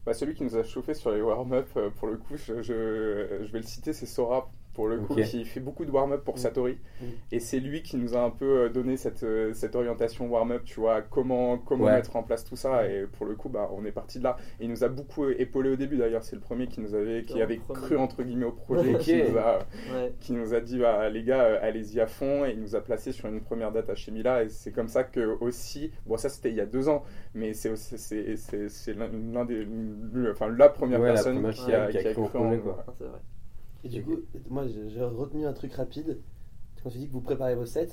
[0.05, 3.43] Bah, celui qui nous a chauffé sur les warm-up, euh, pour le coup, je, je,
[3.43, 6.35] je vais le citer, c'est Sora, pour le coup, qui fait beaucoup de warm-up pour
[6.35, 6.37] Mm.
[6.37, 6.77] Satori.
[7.01, 7.05] Mm.
[7.31, 10.63] Et c'est lui qui nous a un peu euh, donné cette, euh, cette orientation warm-up,
[10.65, 11.93] tu vois, comment, comment Ouais.
[11.93, 12.87] mettre en place tout ça.
[12.87, 14.37] Et pour le coup, bah, on est parti de là.
[14.59, 17.23] Et il nous a beaucoup épaulé au début d'ailleurs, c'est le premier qui nous avait,
[17.23, 17.79] qui avait premier.
[17.81, 19.59] cru entre guillemets au projet, qui, nous a,
[19.93, 20.13] ouais.
[20.19, 22.45] qui nous a dit, bah, les gars, euh, allez-y à fond.
[22.45, 24.43] Et il nous a placé sur une première date à Chemila.
[24.43, 27.53] Et c'est comme ça que aussi, bon, ça c'était il y a deux ans, mais
[27.53, 29.65] c'est aussi- c'est c'est- c'est l'un des,
[30.31, 32.27] enfin, la première Ouais, la personne première qui, a, qui a qui a cru en
[32.27, 32.83] cru en- quoi.
[32.87, 33.19] Ah, c'est vrai.
[33.85, 34.17] Et du coup,
[34.49, 36.19] moi j'ai retenu un truc rapide.
[36.83, 37.89] Quand tu dis que vous préparez vos sets,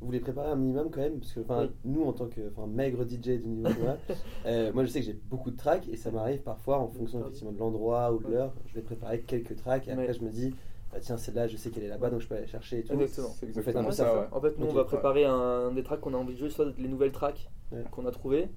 [0.00, 1.70] vous les préparez un minimum quand même Parce que Oui.
[1.84, 3.70] nous, en tant que maigre DJ du niveau
[4.46, 7.20] euh, moi je sais que j'ai beaucoup de tracks et ça m'arrive parfois en fonction
[7.20, 10.30] effectivement de l'endroit ou de l'heure, je vais préparer quelques tracks et après je me
[10.30, 10.54] dis,
[10.92, 12.92] bah, tiens, celle-là, je sais qu'elle est là-bas donc je peux aller chercher et tout.
[12.94, 13.28] Exactement.
[13.38, 14.26] C'est Vous exactement un peu ça, ça, ouais.
[14.32, 14.86] En fait, nous, on va ouais.
[14.86, 17.84] préparer un, des tracks qu'on a envie de jouer, soit les nouvelles tracks Ouais.
[17.90, 18.48] qu'on a trouvées,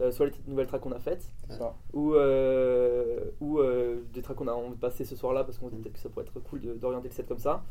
[0.00, 1.30] euh, soit les nouvelles tracks qu'on a faites,
[1.92, 5.66] ou, euh, ou euh, des tracks qu'on a envie de passer ce soir-là parce qu'on
[5.68, 5.82] se dit Mm.
[5.82, 7.62] peut-être que ça pourrait être cool d'orienter le set comme ça.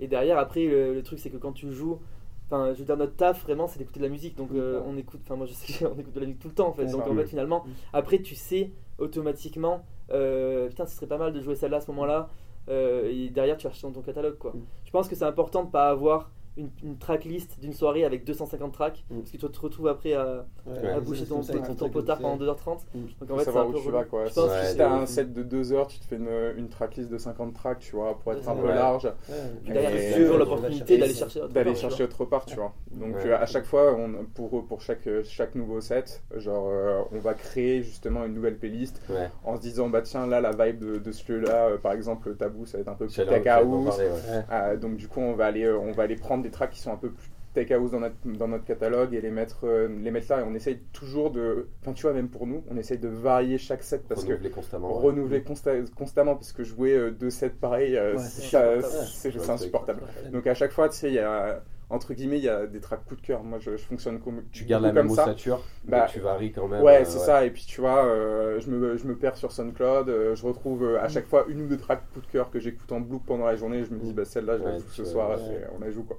[0.00, 2.00] Et derrière, après, le, le truc, c'est que quand tu joues,
[2.46, 4.36] enfin, je veux dire, notre taf vraiment, c'est d'écouter de la musique.
[4.36, 4.84] Donc, euh, Ouais.
[4.88, 6.72] on écoute, enfin, moi, je sais qu'on écoute de la musique tout le temps en
[6.72, 6.86] fait.
[6.86, 7.70] Donc, en fait, finalement, Mm.
[7.92, 11.90] après, tu sais automatiquement, euh, putain, ce serait pas mal de jouer celle-là à ce
[11.92, 12.28] moment-là.
[12.68, 14.52] euh, et derrière, tu cherches dans ton catalogue, quoi.
[14.52, 14.60] Mm.
[14.84, 18.72] Je pense que c'est important de pas avoir une, une tracklist d'une soirée avec 250
[18.72, 19.18] tracks, Mm.
[19.20, 21.92] parce que tu te retrouves après à, Ouais, à ouais, boucher ton, ça, ton track
[21.92, 22.52] potard pendant ça.
[22.52, 22.78] 2h30.
[22.94, 22.98] Mm.
[23.20, 24.26] Donc en fait, c'est savoir un où peu tu vas quoi.
[24.26, 26.16] Je pense Ouais, que si c'est- t'as un set de 2 heures, tu te fais
[26.16, 28.74] une, une tracklist de 50 tracks, tu vois, pour être un peu Ouais.
[28.74, 32.44] large, Ouais, derrière, Et- c'est toujours et- l'opportunité d'aller chercher autre d'aller chercher autre part,
[32.46, 32.72] tu vois.
[32.90, 33.26] Donc Ouais.
[33.30, 37.34] euh, à chaque fois, on, pour, pour chaque, chaque nouveau set, genre euh, on va
[37.34, 39.28] créer justement une nouvelle playlist Ouais.
[39.44, 42.66] en se disant bah tiens là la vibe de, ce lieu-là, euh, par exemple Tabou,
[42.66, 44.44] ça va être un peu plus ouais.
[44.52, 46.80] Euh, donc du coup on va aller euh, on va aller prendre des tracks qui
[46.80, 49.88] sont un peu plus tech house dans notre, dans notre catalogue et les mettre euh,
[49.88, 52.76] les mettre là et on essaye toujours de enfin tu vois même pour nous on
[52.76, 54.96] essaye de varier chaque set parce que Renouveler constamment.
[54.96, 55.02] ouais.
[55.04, 58.82] renouveler consta- constamment parce que jouer euh, deux sets pareils euh, Ouais, c'est insupportable.
[59.08, 60.30] c'est Ouais, c'est insupportable Ouais.
[60.30, 62.80] donc à chaque fois tu sais il y a entre guillemets, il y a des
[62.80, 63.42] tracks coup de cœur.
[63.42, 65.24] Moi, je, je fonctionne comme Tu gardes la même comme ça.
[65.24, 66.82] ossature, Bah, tu varies quand même.
[66.82, 67.44] Ouais, euh, c'est ça.
[67.44, 70.08] Et puis tu vois, euh, je, me, je me perds sur SoundCloud.
[70.08, 72.60] euh, je retrouve euh, à chaque fois une ou deux tracks coup de cœur que
[72.60, 73.84] j'écoute en boucle pendant la journée.
[73.84, 75.30] Je me dis, bah celle-là, je la Ouais, joue ce tu- soir.
[75.30, 75.54] ouais.
[75.54, 76.16] et on la joue quoi.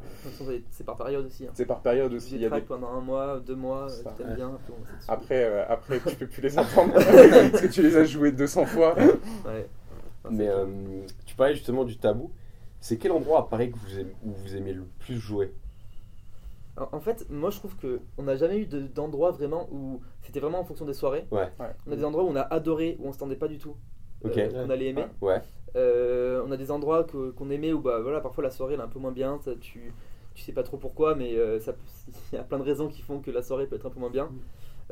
[0.71, 1.45] C'est- par période aussi.
[1.47, 1.51] hein.
[1.53, 2.35] C'est par période Tu aussi.
[2.35, 2.67] Il y a tracks des...
[2.67, 4.35] pendant un mois, deux mois, euh, ouais.
[4.35, 4.51] bien.
[5.07, 8.65] Après, euh, après, tu peux plus les entendre parce que tu les as joués 200
[8.65, 8.95] fois.
[8.97, 9.67] Ouais.
[10.23, 10.65] Enfin, Mais euh,
[11.25, 12.29] tu parlais justement du tabou.
[12.81, 15.53] C'est quel endroit à Paris que vous aimez, où vous aimez le plus jouer?
[16.91, 20.39] En fait, moi je trouve que on n'a jamais eu de- d'endroit vraiment où c'était
[20.39, 21.25] vraiment en fonction des soirées.
[21.31, 21.49] Ouais.
[21.85, 23.75] On a des endroits où on a adoré, où on s'attendait pas du tout.
[24.25, 25.05] Euh, on allait aimer.
[25.21, 25.41] Ouais.
[25.75, 28.83] Euh, on a des endroits qu'on aimait où bah voilà parfois la soirée elle est
[28.83, 29.39] un peu moins bien.
[29.43, 29.93] ça, tu
[30.33, 31.73] tu sais pas trop pourquoi, mais euh, ça
[32.31, 33.99] il y a plein de raisons qui font que la soirée peut être un peu
[33.99, 34.29] moins bien.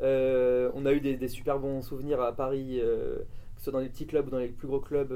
[0.02, 3.72] Euh, on a eu des, des super bons souvenirs à Paris, euh, que ce soit
[3.72, 5.12] dans les petits clubs ou dans les plus gros clubs.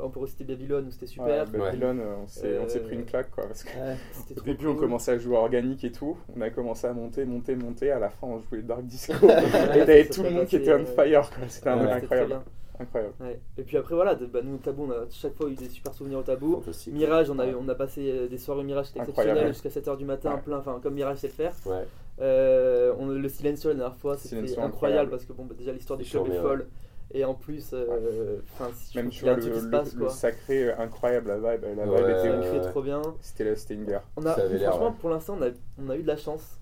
[0.00, 1.26] Euh, on pourrait citer Babylone où c'était super.
[1.52, 3.44] Ouais, Babylone, euh, on s'est on s'est Euh, pris une claque quoi.
[3.46, 3.96] Parce que Ouais.
[4.12, 6.16] C'était Au trop début, on commençait à jouer organique et tout.
[6.36, 7.90] On a commencé à monter, monter, monter.
[7.90, 9.12] À la fin, on jouait Dark Disco.
[9.28, 11.30] et avait tout le monde qui était on euh, fire.
[11.30, 11.48] quoi.
[11.48, 12.28] C'était un Ouais, truc C'était très incroyable.
[12.28, 12.42] bien.
[12.80, 13.14] incroyable.
[13.20, 13.40] Ouais.
[13.58, 15.94] Et puis après, voilà, de, bah, nous, Tabou, on a chaque fois eu des super
[15.94, 16.54] souvenirs au Tabou.
[16.56, 16.92] Fantastique.
[16.92, 17.52] Mirage, on a, Ouais.
[17.52, 19.38] eu- on a passé euh, des soirées au Mirage, c'était Incroyable.
[19.38, 20.40] exceptionnel, jusqu'à 7h du matin, Ouais.
[20.40, 21.52] plein, enfin, comme Mirage sait le faire.
[21.66, 21.84] Ouais.
[22.20, 25.10] Euh, on, le Silencio la dernière fois, c'était incroyable, incroyable.
[25.10, 26.66] parce que bon, bah, déjà l'histoire du club est folle.
[27.12, 30.10] Et en plus, euh, enfin, si Même truc le, le- passe, le quoi.
[30.10, 31.64] sacré euh, incroyable, la vibe.
[31.76, 32.70] La vibe Ouais, était ouais.
[32.70, 33.02] trop bien.
[33.20, 34.02] C'était c'était une guerre.
[34.16, 34.92] On a, franchement, ouais.
[35.00, 36.58] pour l'instant, on a, on a eu de la chance.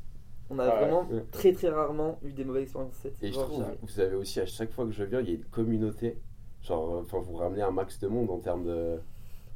[0.51, 0.81] On a Ah ouais.
[0.81, 1.25] vraiment Ouais.
[1.31, 2.95] très très rarement eu des mauvaises expériences.
[3.03, 5.29] cette- Et je genre, trouve, vous avez aussi, à chaque fois que je viens, il
[5.29, 6.19] y a une communauté.
[6.61, 8.99] Genre, euh, enfin, vous ramenez un max de monde en termes de.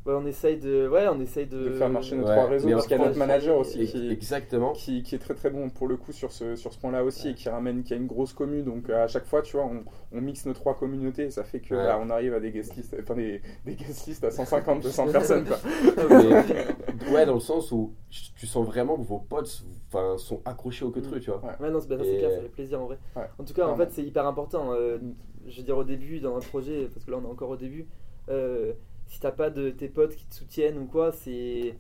[0.06, 2.68] Ouais, on essaye de, ouais, on essaye de, De faire marcher nos Ouais, trois réseaux.
[2.68, 4.72] mais Parce qu'il y a notre manager et- aussi qui, Exactement.
[4.72, 7.30] qui, qui est très très bon pour le coup sur ce, sur ce point-là aussi
[7.30, 9.66] et qui ramène qui a une grosse commu donc euh, à chaque fois tu vois
[9.66, 9.84] on,
[10.16, 11.84] on mixe nos trois communautés et ça fait que Ouais.
[11.84, 15.08] bah, on arrive à des guest lists enfin des, des guest lists à 150 200
[15.12, 15.56] personnes quoi.
[16.08, 20.84] Mais- ouais, dans le sens où tu sens vraiment que vos potes enfin, sont accrochés
[20.84, 21.40] au queutru, tu vois.
[21.44, 21.52] Ouais.
[21.66, 22.98] Ouais, non, c'est ça, c'est Et- clair, ça fait plaisir en vrai.
[23.16, 23.24] Ouais.
[23.38, 24.72] En tout cas, en fait, c'est hyper important.
[24.72, 24.98] euh,
[25.46, 27.56] je veux dire, au début, dans un projet, parce que là, on est encore au
[27.56, 27.86] début,
[28.28, 28.72] euh,
[29.06, 31.74] si t'as pas de tes potes qui te soutiennent ou quoi, c'est.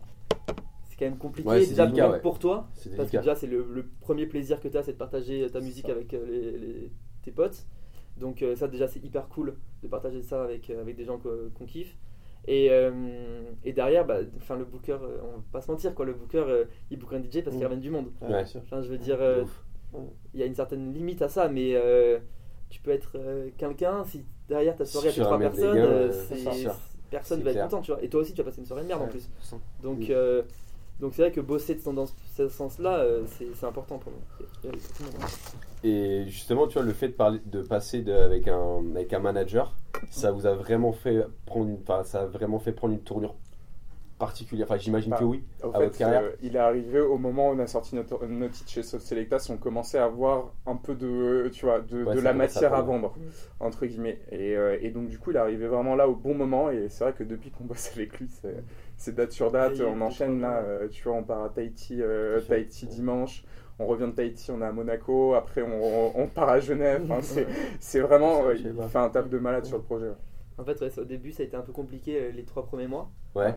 [0.88, 2.20] C'est quand même compliqué Ouais, c'est déjà délicat, pour, ouais.
[2.20, 4.96] pour toi, parce que déjà c'est le, le premier plaisir que tu as, c'est de
[4.96, 7.66] partager ta musique avec euh, les, les- tes potes.
[8.16, 11.18] Donc euh, ça déjà c'est hyper cool de partager ça avec, euh, avec des gens
[11.18, 11.96] qu'on kiffe.
[12.48, 16.14] Et, euh, et derrière, bah, enfin, le booker, on va pas se mentir, quoi, le
[16.14, 17.62] booker euh, il book un DJ parce qu'il Mm.
[17.64, 18.06] ramène du monde.
[18.22, 18.44] Ouais.
[18.56, 19.44] Enfin, je veux dire, euh,
[20.32, 22.18] il y a une certaine limite à ça, mais euh,
[22.70, 25.76] tu peux être euh, quelqu'un, si derrière ta soirée tu trois personnes,
[26.12, 26.68] c'est-.
[27.10, 28.02] Personne C'est va être content, tu vois.
[28.02, 29.28] Et toi aussi, tu vas passer une soirée de merde en plus.
[29.82, 30.42] Donc, euh,
[31.00, 33.24] donc c'est vrai que bosser dans, dans ce sens-là, euh,
[33.58, 34.70] c'est important pour nous.
[35.84, 39.18] Et- justement, tu vois, le fait de, parler, de passer de- avec, un, avec un
[39.20, 39.74] manager,
[40.10, 43.34] ça vous a vraiment fait prendre une, ça a vraiment fait prendre une tournure
[44.18, 44.66] particulière.
[44.68, 45.44] Enfin, j'imagine Bah, que oui.
[45.62, 47.94] Au À votre fait, carrière euh, il est arrivé au moment où on a sorti
[47.94, 51.80] notre, notre titre chez Soft Selectas, on commençait à avoir un peu de, tu vois,
[51.80, 53.14] de, Ouais, de la matière à vendre,
[53.60, 54.20] entre guillemets.
[54.30, 56.70] Et, euh, et donc du coup, il est arrivé vraiment là au bon moment.
[56.70, 58.28] Et c'est vrai que depuis qu'on bosse avec lui,
[58.96, 59.80] c'est, date sur date.
[59.80, 62.40] On enchaîne là, euh, tu vois, on part à Tahiti, euh.
[62.40, 63.44] Tahiti dimanche.
[63.78, 65.34] On revient de Tahiti, on est à Monaco.
[65.34, 67.02] Après, on, on part à Genève.
[67.10, 67.20] Enfin,
[67.78, 68.42] c'est, vraiment,
[68.88, 70.10] fait un taf de malade sur le projet.
[70.58, 72.86] En fait, ouais, au début, ça a été un peu compliqué euh, les trois premiers
[72.86, 73.10] mois.
[73.34, 73.54] Ouais.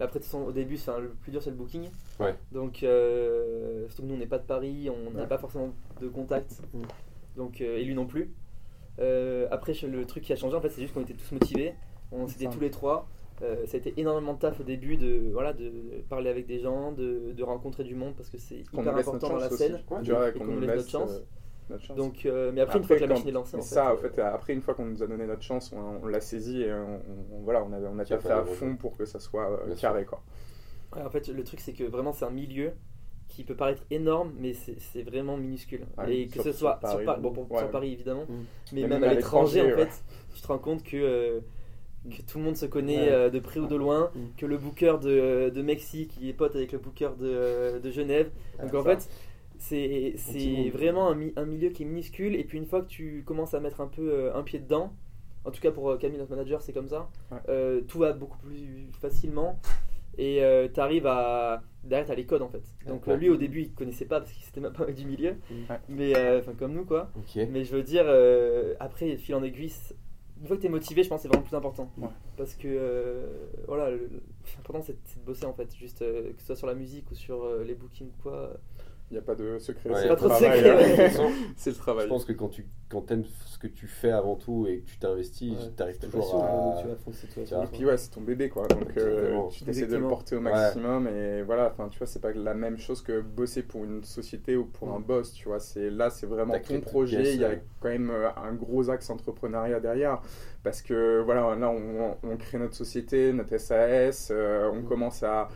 [0.00, 1.88] Après, de toute façon, au début, enfin, le plus dur, c'est le booking.
[2.18, 2.34] Ouais.
[2.50, 5.26] Donc, euh, surtout que nous, on n'est pas de Paris, on n'a Ouais.
[5.28, 6.60] pas forcément de contact.
[6.74, 6.82] Mm.
[7.36, 8.32] Donc, euh, et lui non plus.
[8.98, 11.74] Euh, après, le truc qui a changé, en fait, c'est juste qu'on était tous motivés.
[12.10, 13.08] On s'était tous les trois.
[13.42, 15.72] Euh, ça a été énormément de taf au début de, voilà, de
[16.10, 19.28] parler avec des gens, de, de rencontrer du monde parce que c'est Qu'on hyper important
[19.30, 19.80] dans la scène.
[19.90, 20.12] aussi.
[20.12, 21.22] Ouais, et qu'on nous laisse notre chance.
[21.70, 21.96] Euh, notre chance.
[21.96, 23.90] Donc, euh, mais après, une fois que la machine est lancée, en c'est ça, fait,
[23.92, 26.62] en fait, après une fois qu'on nous a donné notre chance, on, on l'a saisi
[26.62, 27.00] et on,
[27.36, 29.74] on- voilà, on a, on a taffé pas à fond pour que ça soit euh,
[29.76, 30.22] carré, quoi.
[30.96, 32.72] Ouais, en fait, le truc, c'est que vraiment, c'est un milieu
[33.28, 35.86] qui peut paraître énorme, mais c'est vraiment minuscule.
[35.96, 37.58] Ouais, et que sur- ce sur soit Paris, sur, Par- bon, pour- ouais.
[37.58, 38.34] sur Paris, évidemment, Mm.
[38.72, 40.02] mais Mais même, même à à l'étranger, en fait,
[40.34, 41.40] tu te rends compte que, euh,
[42.10, 43.08] que tout le monde se connaît Ouais.
[43.12, 44.18] euh, de près ou de loin, Mm.
[44.36, 48.30] que le booker de, de Mexique, il est pote avec le booker de, de Genève.
[48.60, 48.96] Donc en ça.
[48.96, 49.08] fait,
[49.60, 53.22] c'est vraiment un, mi- un milieu qui est minuscule, et puis une fois que tu
[53.24, 54.92] commences à mettre un peu euh, un pied dedans,
[55.44, 57.38] en tout cas pour euh, Camille, notre manager, c'est comme ça, Ouais.
[57.48, 59.60] euh, tout va beaucoup plus facilement.
[60.18, 60.42] Et
[60.74, 61.62] tu arrives à.
[61.84, 62.62] Derrière, t'as les codes en fait.
[62.86, 63.16] Donc Ouais.
[63.16, 65.36] lui, au début, il connaissait pas parce qu'il s'était même pas du milieu.
[65.50, 65.78] Ouais.
[65.88, 67.10] Mais enfin, comme nous, quoi.
[67.36, 68.04] Mais je veux dire,
[68.80, 69.72] après, fil en aiguille,
[70.40, 71.90] une fois que tu es motivé, je pense que c'est vraiment plus important.
[71.96, 72.08] Ouais.
[72.36, 73.26] Parce que, euh,
[73.66, 75.74] voilà, l'important c'est c'est de bosser en fait.
[75.74, 78.52] Juste euh, que ce soit sur la musique ou sur euh, les bookings ou quoi.
[79.10, 79.90] Il n'y a pas de secret.
[79.90, 81.32] Ouais, c'est pas trop de travail, secret, ouais.
[81.56, 82.08] C'est le Je travail.
[82.08, 84.98] pense que quand tu quand aimes ce que tu fais avant tout et que tu
[84.98, 86.82] t'investis, Ouais, tu arrives toujours passion, à.
[86.82, 87.64] tu vas.
[87.64, 90.40] Et puis ouais, c'est ton bébé quoi, donc euh, tu essaies de le porter au
[90.40, 94.02] maximum et voilà, enfin tu vois, c'est pas la même chose que bosser pour une
[94.04, 97.40] société ou pour un boss, tu vois, c'est là c'est vraiment ton projet, pièce, il
[97.40, 97.62] y a ouais.
[97.80, 100.20] quand même euh, un gros axe entrepreneuriat derrière
[100.62, 105.48] parce que voilà, là on, on crée notre société, notre SAS, euh, on commence à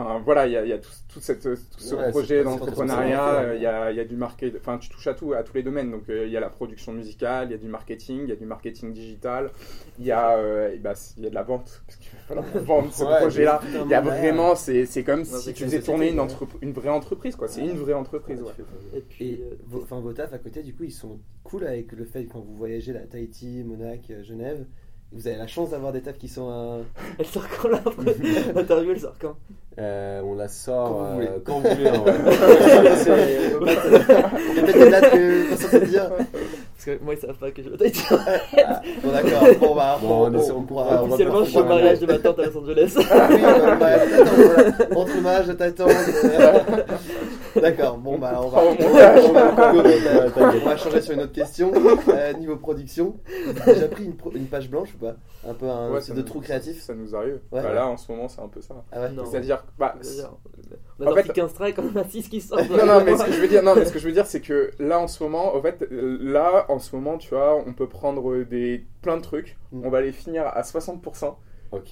[0.00, 2.42] Enfin voilà, il y a, il y a tout, tout cette, tout ce Ouais, projet
[2.44, 5.32] d'entrepreneuriat, euh, il y a, il y a du market, enfin tu touches à tout,
[5.32, 5.90] à tous les domaines.
[5.90, 8.32] Donc euh, il y a la production musicale, il y a du marketing, il y
[8.32, 9.50] a du marketing digital,
[9.98, 12.46] il y a, euh, bah, il y a de la vente, parce qu'il va falloir
[12.64, 13.60] vendre ce Ouais, projet-là.
[13.84, 16.26] Il y a vraiment, c'est c'est comme si c'est tu une faisais tourner une, ouais.
[16.26, 17.48] entrep- une vraie entreprise, quoi.
[17.48, 18.52] C'est une vraie entreprise, ouais.
[18.94, 21.64] Et puis, Et euh, vos, enfin, vos tafs à côté, du coup, ils sont cool
[21.66, 24.66] avec le fait quand vous voyagez à Tahiti, Monaco, Genève.
[25.12, 26.82] Vous avez la chance d'avoir des tafs qui sont euh,
[27.18, 27.80] elle sort quand là
[28.54, 29.36] L'interview, elle sort quand
[29.78, 31.28] Euh, on la sort Quand vous euh, voulez.
[31.44, 31.90] quand vous voulez.
[31.90, 32.14] en vrai.
[32.96, 33.88] C'est- on peut pas te-
[34.50, 36.10] on peut mettre des dates que qu'on censé dire.
[36.10, 37.92] Parce que moi, ils savent pas que je vais
[38.66, 39.42] Ah, bon, d'accord.
[39.60, 40.84] Bon, bah, Bon, on on, on on pourra.
[40.84, 42.58] pourra- on va Officiellement, je suis au on va- mariage de ma tante à Los
[42.58, 42.92] Angeles.
[42.96, 44.98] Oui, bah, bah, attends, voilà.
[45.00, 45.90] Entre l'hommage de ta tante.
[46.24, 48.62] euh, D'accord, bon, bah, on va.
[48.64, 50.26] On va-
[50.62, 51.72] on va changer sur une autre question.
[52.08, 53.14] Euh, niveau production,
[53.46, 55.16] vous avez déjà pris une, pro- une page blanche ou pas
[55.48, 57.40] Un peu un Ouais, de nous- trou créatif Ça nous arrive.
[57.52, 57.62] Ouais.
[57.62, 58.84] Bah, là, en ce moment, c'est un peu ça.
[58.92, 59.10] Ah ouais.
[59.30, 59.94] C'est-à-dire, bah,
[60.98, 62.68] On En a sorti fait- 15 tracks, on en a 6 qui sortent.
[62.70, 64.26] non, non, mais ce que je veux dire, non, mais ce que je veux dire,
[64.26, 67.72] c'est que là, en ce moment, en fait, là, en ce moment, tu vois, on
[67.74, 69.82] peut prendre des plein de trucs, Mm.
[69.84, 71.38] on va les finir à 60%,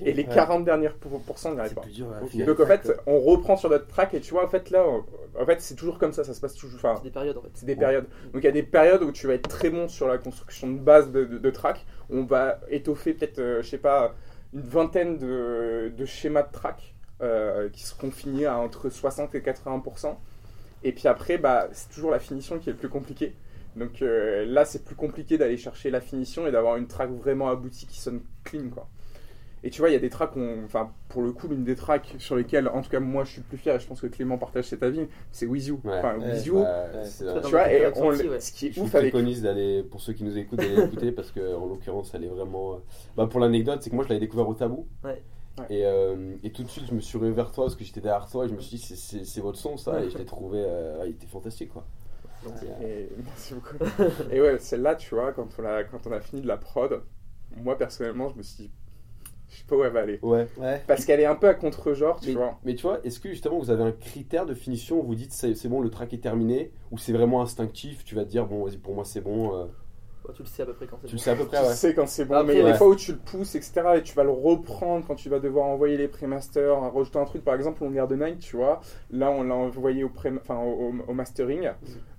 [0.05, 0.35] Et les Ouais.
[0.35, 1.81] 40 dernières pour- pourcents, on n'y pas.
[1.83, 2.07] plus dur.
[2.47, 5.05] Donc en fait, on reprend sur notre track et tu vois, en fait là, on-
[5.41, 6.79] en fait c'est toujours comme ça, ça se passe toujours.
[6.79, 7.51] Enfin, C'est des périodes en fait.
[7.55, 8.07] c'est des périodes.
[8.33, 10.71] Donc il y a des périodes où tu vas être très bon sur la construction
[10.71, 11.85] de base de, de, de track.
[12.11, 14.15] On va étoffer peut-être, euh, je sais pas,
[14.53, 19.41] une vingtaine de, de schémas de track euh, qui seront finis à entre 60 et
[19.41, 20.17] 80%.
[20.83, 23.35] Et puis après, bah, c'est toujours la finition qui est le plus compliqué.
[23.77, 27.49] Donc euh, là, c'est plus compliqué d'aller chercher la finition et d'avoir une track vraiment
[27.49, 28.89] aboutie qui sonne clean, quoi.
[29.67, 31.75] Et tu vois, il y a des tracks, on- enfin, pour le coup, l'une des
[31.75, 34.01] tracks sur lesquelles, en tout cas, moi, je suis le plus fier, et je pense
[34.01, 35.81] que Clément partage cet avis, c'est With You.
[35.85, 35.99] Ouais.
[35.99, 36.33] Enfin, Ouais.
[36.35, 38.41] With You, dans tu vois, et on, sorti, ouais.
[38.41, 39.13] ce qui est Je vous ouf avec.
[39.13, 42.29] préconise d'aller, pour ceux qui nous écoutent, d'aller l'écouter parce que en l'occurrence, elle est
[42.29, 42.79] vraiment.
[43.17, 44.87] Bah, pour l'anecdote, c'est que moi je l'avais découvert au tabou.
[45.03, 45.23] Ouais.
[45.59, 45.67] Ouais.
[45.71, 48.01] Et, euh, et tout de suite, je me suis revenu vers toi parce que j'étais
[48.01, 50.03] derrière toi et je me suis dit, c'est- votre son ça.
[50.05, 51.87] Et je l'ai trouvé, euh, il était fantastique quoi.
[52.45, 53.77] Donc, Et, euh, Et, merci beaucoup.
[54.31, 57.01] et ouais, celle-là, tu vois, quand on, a, quand on a fini de la prod,
[57.57, 58.71] moi, personnellement, je me suis dit,
[59.49, 60.19] je sais pas où elle va aller.
[60.23, 60.47] Ouais.
[60.59, 60.83] Ouais.
[60.87, 62.59] Parce qu'elle est un peu à contre-genre, tu Mais, vois.
[62.65, 65.33] mais tu vois, est-ce que justement vous avez un critère de finition où vous dites
[65.33, 68.47] c'est c'est bon, le track est terminé ou c'est vraiment instinctif Tu vas te dire,
[68.47, 69.55] bon, vas-y, pour moi c'est bon.
[69.57, 69.67] euh,
[70.33, 71.23] tu le sais à peu près quand c'est tu le bon.
[71.23, 72.75] sais à peu près, Tu sais quand c'est bon, Après, mais il y a des
[72.75, 73.99] fois où tu le pousses, etc.
[73.99, 77.45] Et tu vas le reprendre quand tu vas devoir envoyer les prémasters, rajouter un truc.
[77.45, 78.81] Par exemple, Longer the Night, tu vois.
[79.11, 81.71] Là, on l'a envoyé au, pré enfin, au, au- au mastering.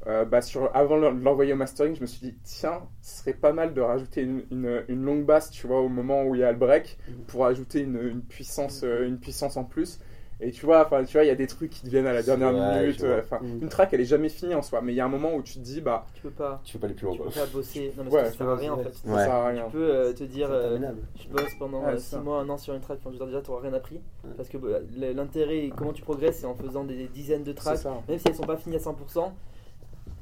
[0.08, 3.34] Euh, bah, sur, avant de l'envoyer au mastering, je me suis dit, tiens, ce serait
[3.34, 6.42] pas mal de rajouter une, une, une longue basse, tu vois, au moment où il
[6.42, 10.00] y a le break, pour ajouter une, une puissance, euh, une puissance en plus.
[10.42, 12.22] Et tu vois, enfin, tu vois, il y a des trucs qui deviennent à la
[12.22, 13.02] dernière minute.
[13.06, 13.62] euh, Enfin, Mm.
[13.64, 15.42] une track, elle est jamais finie en soi, mais il y a un moment où
[15.42, 17.30] tu te dis, bah, Tu peux pas, Tu peux pas aller plus loin tu peux
[17.30, 17.94] pas bosser.
[17.98, 18.84] Non, mais Ouais, ça sert à rien en ouais.
[18.84, 18.94] fait.
[18.94, 19.24] ça Ouais.
[19.24, 19.66] sert à rien.
[19.68, 20.78] Tu peux euh, te dire, euh,
[21.18, 22.22] je bosse pendant Ouais, 6 c'est ça.
[22.22, 23.96] mois, un an sur une track, enfin, je veux dire, déjà, tu n'auras rien appris.
[24.26, 24.32] Ouais.
[24.36, 28.20] Parce que bah, l'intérêt, comment tu progresses, c'est en faisant des dizaines de tracks, même
[28.20, 29.32] si elles sont pas finies à 100%.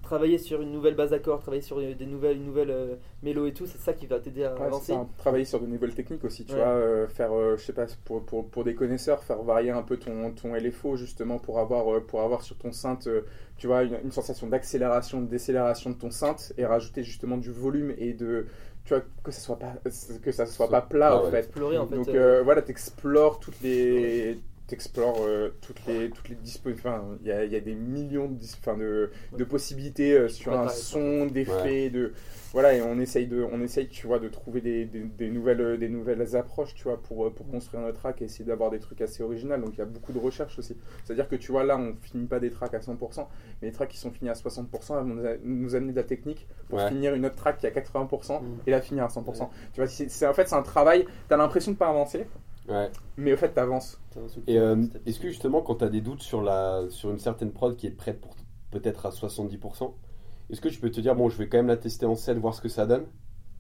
[0.04, 3.48] Travailler sur une nouvelle base d'accords, travailler sur euh, des nouvelles, une nouvelle euh, mélo
[3.48, 4.94] et tout, c'est ça qui va t'aider à Ouais, avancer.
[4.94, 5.08] ça.
[5.18, 6.60] Travailler sur de nouvelles techniques aussi, tu Ouais.
[6.60, 9.82] vois, euh, faire, euh, je sais pas, pour, pour, pour des connaisseurs, faire varier un
[9.82, 13.22] peu ton, ton LFO justement pour avoir, euh, pour avoir sur ton synth, euh,
[13.58, 17.52] tu vois, une, une sensation d'accélération, de décélération de ton synth et rajouter justement du
[17.52, 18.46] volume et de,
[18.84, 19.74] tu vois, que ça soit pas,
[20.22, 21.40] que ça soit pas plat Ah en fait.
[21.40, 21.96] Explorer en fait.
[21.96, 27.04] Donc euh, euh, voilà, t'explores toutes les t'explores euh, toutes les toutes les dispo- enfin
[27.22, 30.30] il y a, il y a des millions de, dis- enfin, de, de possibilités euh,
[30.30, 32.14] sur un son d'effets de
[32.54, 35.78] voilà et on essaye de on essaye tu vois de trouver des, des, des nouvelles
[35.78, 39.02] des nouvelles approches tu vois pour pour construire notre track et essayer d'avoir des trucs
[39.02, 39.58] assez originaux.
[39.58, 40.78] Donc il y a beaucoup de recherche aussi.
[41.04, 43.28] C'est à dire que tu vois là on finit pas des tracks à 100%
[43.62, 44.66] mais les tracks qui sont finis à 60%
[44.98, 46.88] elles vont nous, amener de la technique pour Ouais.
[46.88, 48.46] finir une autre track qui est à 80% Mm.
[48.66, 49.48] et la finir à 100% Ouais.
[49.74, 51.06] tu vois c'est c'est- en fait c'est un travail.
[51.28, 52.26] T'as l'impression de pas avancer
[52.70, 52.90] Ouais.
[53.18, 56.22] mais au fait t'avances un Et euh, est-ce que justement, quand tu as des doutes
[56.22, 58.36] sur, la, sur une certaine prod qui est prête pour
[58.72, 59.92] peut-être à 70%,
[60.50, 62.38] est-ce que tu peux te dire, bon, je vais quand même la tester en 7,
[62.38, 63.06] voir ce que ça donne?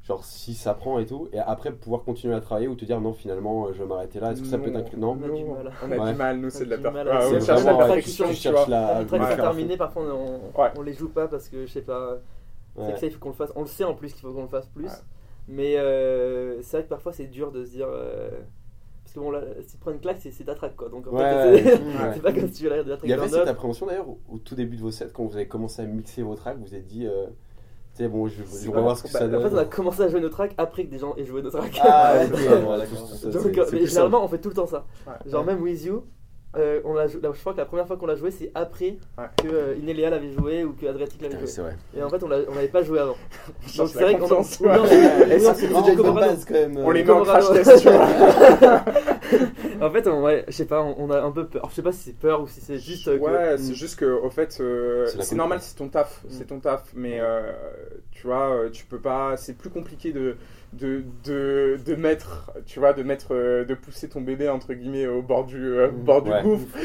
[0.03, 2.99] Genre si ça prend et tout, et après pouvoir continuer à travailler ou te dire,
[2.99, 4.31] non, finalement, euh, je vais m'arrêter là.
[4.33, 4.79] Est-ce que ça peut Non.
[4.79, 5.17] être Non?
[5.19, 5.71] On a du mal.
[5.81, 6.11] On a Ouais.
[6.11, 8.27] du mal, nous, On c'est a de la mal Ah, on cherche vraiment, la perfection,
[8.29, 8.65] tu tu vois.
[8.67, 10.69] la- les tracks sont terminés, parfois on, Ouais.
[10.77, 12.17] on les joue pas parce que je sais pas.
[12.75, 12.93] C'est Ouais.
[12.93, 13.51] que ça, il faut qu'on le fasse.
[13.55, 14.85] On le sait en plus qu'il faut qu'on le fasse plus.
[14.85, 14.91] Ouais.
[15.47, 17.87] Mais euh, c'est vrai que parfois c'est dur de se dire.
[17.89, 18.29] euh,
[19.13, 20.89] Parce que bon, là, si tu prends une claque, c'est track quoi.
[20.89, 21.79] Donc en Ouais, fait, c'est ouais.
[22.15, 23.85] c'est pas comme si tu veux la, de la track Il y avait cette appréhension
[23.85, 26.33] d'ailleurs au, au tout début de vos sets quand vous avez commencé à mixer vos
[26.35, 27.27] tracks, vous vous êtes dit, euh,
[27.95, 28.81] tu sais, bon, je, je vais Ouais.
[28.81, 29.41] voir ce que Bah, ça En donne.
[29.49, 31.51] fait, on a commencé à jouer nos tracks après que des gens aient joué nos
[31.51, 31.79] tracks.
[31.83, 34.85] Ah, Ouais, ouais, ça, Donc, euh, mais généralement, on fait tout le temps ça.
[35.05, 35.29] Ouais.
[35.31, 36.05] Genre, même With You,
[36.55, 39.25] euh, on là, je crois que la première fois qu'on l'a joué, c'est après Ouais.
[39.41, 41.63] que euh, Inelia l'avait joué ou que Adriatic l'avait joué.
[41.63, 41.75] Vrai.
[41.97, 43.15] Et en fait, on n'avait pas joué avant.
[43.77, 44.27] Donc, c'est vrai qu'on
[46.51, 46.77] même.
[46.77, 47.87] On les met en crash test.
[49.81, 51.67] En fait, on, ouais, je sais pas, on, on a un peu peur.
[51.69, 53.07] Je sais pas si c'est peur ou si c'est juste.
[53.07, 56.27] euh, que- Ouais, c'est juste que, au fait, euh, C'est normal, c'est ton taf, Mm.
[56.29, 57.51] c'est ton taf, mais euh,
[58.11, 60.35] tu vois, tu peux pas, c'est plus compliqué de,
[60.77, 65.07] de, de, de mettre, tu vois, de mettre, euh, de pousser ton bébé entre guillemets
[65.07, 66.41] au bord du, euh, bord du Ouais.
[66.41, 66.75] gouffre.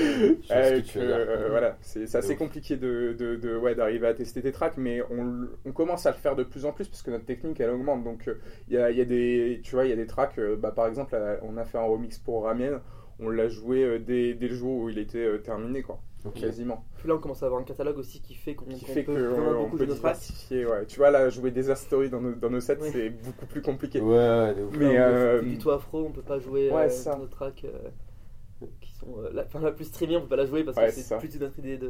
[0.51, 4.43] Euh, que euh, voilà, c'est c'est assez compliqué de, de, de- ouais, d'arriver à tester
[4.43, 7.11] tes tracks, mais on, on commence à le faire de plus en plus parce que
[7.11, 8.05] notre technique elle augmente.
[8.05, 8.35] Donc euh,
[8.69, 10.39] il y, a, il y a des, tu vois, il y a des tracks.
[10.59, 12.81] bah, par exemple, on a fait un remix pour Ramien.
[13.21, 15.99] On l'a joué euh, dès, dès le jour où il était euh, terminé, quoi,
[16.35, 16.85] quasiment.
[16.99, 19.51] Puis là, on commence à avoir un catalogue aussi qui fait qu'on fait peut vraiment
[19.61, 19.97] on beaucoup peut tracks.
[19.97, 20.67] diversifier.
[20.67, 20.87] Ouais.
[20.87, 22.91] Tu vois, là, jouer des stories dans nos, dans nos sets, Oui.
[22.93, 24.01] c'est beaucoup plus compliqué.
[24.01, 24.77] Ouais, ouais, de.
[24.79, 28.93] Mais, euh, Du tout afro, on peut pas jouer ouais, euh, nos tracks euh, qui
[28.93, 30.93] sont euh, la, enfin, la plus streamée, on peut pas la jouer parce Ouais, que
[30.93, 31.87] c'est plus de notre idée de,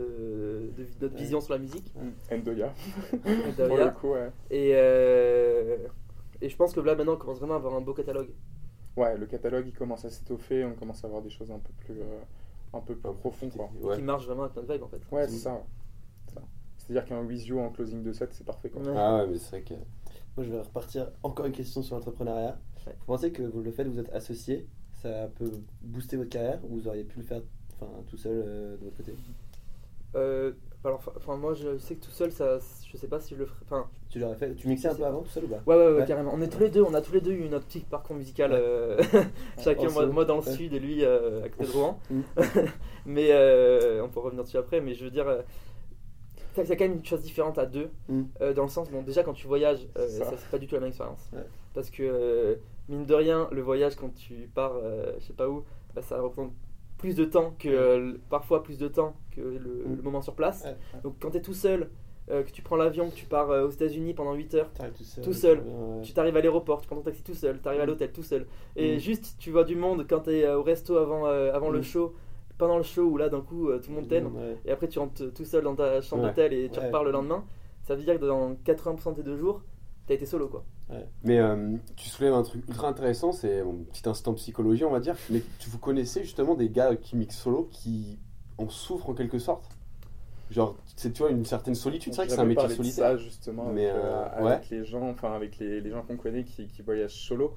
[0.77, 1.21] de notre Ouais.
[1.21, 1.93] vision sur la musique.
[2.33, 2.73] Endoya,
[3.13, 3.85] Et pour derrière.
[3.87, 4.31] le coup, ouais.
[4.51, 5.77] Et, euh,
[6.41, 8.29] et je pense que là maintenant on commence vraiment à avoir un beau catalogue.
[8.99, 11.73] Ouais, le catalogue il commence à s'étoffer, on commence à avoir des choses un peu
[11.85, 12.21] plus, euh,
[12.73, 13.71] un peu plus profondes, quoi.
[13.81, 13.97] Ouais.
[13.97, 15.01] qui marche vraiment avec notre vibe en fait.
[15.13, 15.55] Ouais, c'est ça.
[15.55, 15.63] ouais.
[16.27, 16.41] C'est ça.
[16.77, 18.83] C'est-à-dire qu'un Visio en closing de set, c'est parfait, quoi.
[18.83, 18.95] Ouais.
[18.97, 19.75] Ah ouais, mais c'est vrai que.
[20.37, 22.59] Moi, je vais repartir encore une question sur l'entrepreneuriat.
[22.87, 22.93] Ouais.
[22.99, 25.51] Vous pensez que vous le faites, vous êtes associé, ça peut
[25.83, 27.43] booster votre carrière ou vous auriez pu le faire
[27.81, 29.15] enfin, tout seul euh, de votre côté?
[30.15, 30.53] Euh,
[30.89, 32.59] alors, enfin moi je sais que tout seul ça,
[32.91, 33.61] je sais pas si je le ferais.
[33.65, 35.61] Enfin, Tu l'aurais fait Tu mixais un peu avant tout seul ou pas?
[35.67, 36.07] Ouais, ouais, ouais, Ouais.
[36.07, 36.33] carrément.
[36.35, 38.51] On est tous les deux, on a tous les deux eu notre petit parcours musical.
[38.53, 38.99] Euh,
[39.63, 41.99] chacun, moi, moi dans le sud et lui euh, à côté de Rouen.
[43.07, 44.81] Mais euh, on peut revenir dessus après.
[44.81, 45.43] Mais je veux dire, euh,
[46.55, 47.91] ça- c'est quand même une chose différente à deux.
[48.09, 48.23] Mm.
[48.41, 50.25] Euh, dans le sens, bon, déjà quand tu voyages, ça.
[50.37, 51.31] c'est pas du tout la même expérience.
[51.75, 54.75] Parce que, mine de rien, le voyage quand tu pars,
[55.19, 56.53] je sais pas où, bah, ça représente
[56.99, 59.97] plus de temps que, euh, le- parfois plus de temps que le, Mm.
[59.97, 60.67] le moment sur place.
[61.03, 61.89] Donc quand tu es tout seul,
[62.31, 65.03] euh, que tu prends l'avion, que tu pars euh, aux États-Unis pendant 8 heures, tout
[65.05, 65.25] seul.
[65.25, 65.59] Tout seul.
[65.61, 66.03] Ouais.
[66.03, 67.89] tu t'arrives à l'aéroport, tu prends ton taxi tout seul, tu arrives à Mm.
[67.89, 68.47] l'hôtel tout seul.
[68.77, 68.99] Et Mm.
[68.99, 72.15] juste, tu vois du monde quand tu es au resto avant, euh, avant le show,
[72.59, 74.35] pendant le show où là d'un coup euh, tout le monde t'aime.
[74.37, 74.57] Ouais.
[74.67, 76.29] Et après tu rentres tout seul dans ta chambre Ouais.
[76.31, 76.87] d'hôtel et tu Ouais.
[76.87, 77.45] repars le lendemain.
[77.85, 79.63] Ça veut dire que dans 80% des deux jours,
[80.07, 80.65] tu as été solo quoi.
[81.23, 85.01] Mais euh, tu soulèves un truc ultra intéressant, c'est un petit instant psychologie, on va
[85.01, 85.17] dire.
[85.31, 88.19] Mais tu vous connaissez justement des gars qui mixent solo qui
[88.57, 89.65] en souffrent en quelque sorte?
[90.51, 93.05] Genre, c'est tu vois, une certaine solitude, c'est vrai que c'est un métier solitaire.
[93.11, 94.61] Ça, justement, Mais, avec, euh, euh, ouais.
[94.71, 97.55] les gens, enfin avec les, les gens qu'on connaît qui, qui voyagent solo.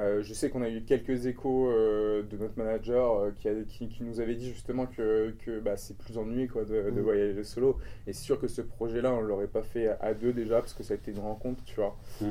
[0.00, 3.54] Euh, je sais qu'on a eu quelques échos euh, de notre manager euh, qui, a-
[3.68, 6.90] qui, qui nous avait dit justement que, que bah, c'est plus ennuyé quoi, de, de
[6.90, 7.00] Mm.
[7.00, 7.76] voyager solo.
[8.06, 10.82] Et c'est sûr que ce projet-là, on l'aurait pas fait à deux déjà parce que
[10.82, 11.96] ça a été une rencontre, tu vois.
[12.20, 12.30] Mm.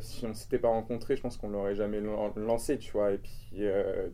[0.00, 3.12] Si on s'était pas rencontré, je pense qu'on l'aurait jamais lan- lancé, tu vois.
[3.12, 3.62] Et puis,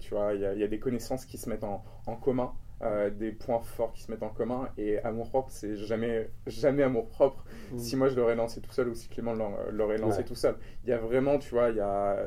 [0.00, 2.16] tu vois, il y, a- il y a des connaissances qui se mettent en, en
[2.16, 2.52] commun.
[2.82, 6.82] euh, des points forts qui se mettent en commun et amour propre c'est jamais jamais
[6.82, 7.78] amour propre Mm.
[7.78, 9.32] si moi je l'aurais lancé tout seul ou si Clément
[9.72, 10.24] l'aurait lancé Ouais.
[10.24, 12.18] tout seul il y a vraiment tu vois il y a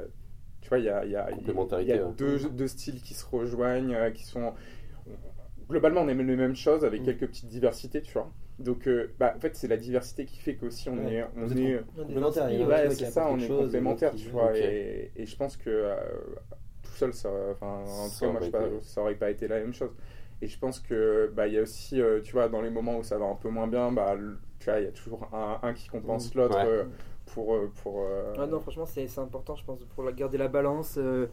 [0.70, 2.14] tu vois il y a, il y a, Complémentarité, il y a ouais.
[2.16, 4.54] deux, deux styles qui se rejoignent euh, qui sont
[5.70, 7.06] globalement on aime les mêmes choses avec Mm.
[7.06, 10.56] quelques petites diversités tu vois donc euh, bah, en fait c'est la diversité qui fait
[10.56, 11.14] qu'aussi on Ouais.
[11.16, 14.16] est on est Complémentaires, il y en a Ouais, qui c'est ça, on est d'autres
[14.16, 14.58] tu vois.
[14.58, 15.96] Et, et je pense que euh,
[16.84, 19.30] tout seul, ça, en tout cas, moi, aurait je sais pas, été- ça aurait pas
[19.32, 19.92] été la même chose.
[20.42, 22.98] Et je pense que bah, il y a aussi, euh, tu vois, dans les moments
[22.98, 25.30] où ça va un peu moins bien, bah, le- tu vois, il y a toujours
[25.34, 26.86] un, un qui compense l'autre Ouais.
[27.34, 28.02] Pour, euh, pour.
[28.02, 31.28] euh, Ah non, franchement, c'est c'est important, je pense, pour garder la balance, euh,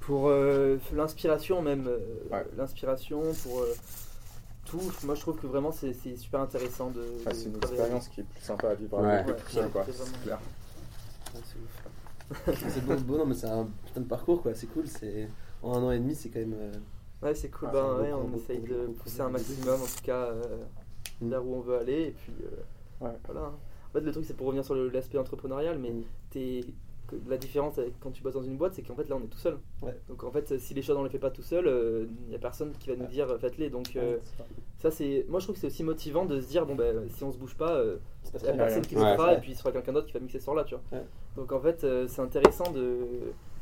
[0.00, 1.86] pour euh, l'inspiration même.
[1.86, 1.98] euh,
[2.30, 2.44] Ouais.
[2.56, 3.74] L'inspiration, pour euh,
[4.64, 4.80] tout.
[5.04, 7.02] Moi, je trouve que vraiment, c'est super intéressant de.
[7.26, 9.12] ah, c'est une expérience qui est plus sympa à vivre Ouais.
[9.14, 10.38] avec Ouais, c'est clair.
[12.44, 14.54] C'est beau, non, mais c'est un putain de parcours, quoi.
[14.54, 14.86] C'est cool.
[14.86, 15.28] C'est
[15.62, 16.54] en un an et demi, c'est quand même.
[16.58, 16.72] euh,
[17.22, 17.68] Ouais, c'est cool.
[17.70, 20.42] Ah, ben, ouais, on beaucoup, essaye de pousser beaucoup un maximum, en tout cas, euh,
[21.20, 21.28] Mm.
[21.30, 22.02] vers où on veut aller.
[22.08, 23.16] Et puis, euh, Ouais.
[23.26, 23.52] voilà.
[23.92, 26.02] En fait, le truc, c'est pour revenir sur l'aspect entrepreneurial, mais Mm.
[26.30, 26.64] t'es-
[27.28, 29.28] la différence avec quand tu bosses dans une boîte, c'est qu'en fait, là, on est
[29.28, 29.58] tout seul.
[29.82, 29.94] Ouais.
[30.08, 31.66] Donc, en fait, si les choses, on les fait pas tout seul,
[32.24, 33.08] il n'y a personne qui va nous Ouais.
[33.08, 33.68] dire euh, faites-les.
[33.68, 34.20] Donc, euh, ouais,
[34.78, 34.90] ça.
[34.90, 35.26] c'est.
[35.28, 37.36] Moi, je trouve que c'est aussi motivant de se dire bon, ben, si on se
[37.36, 37.98] bouge pas, euh,
[38.34, 39.10] il y a personne qui Ouais.
[39.10, 40.82] le fera, et puis il sera quelqu'un d'autre qui va mixer ce soir-là, tu vois.
[40.98, 41.04] Ouais.
[41.36, 42.98] Donc, en fait, euh, c'est intéressant de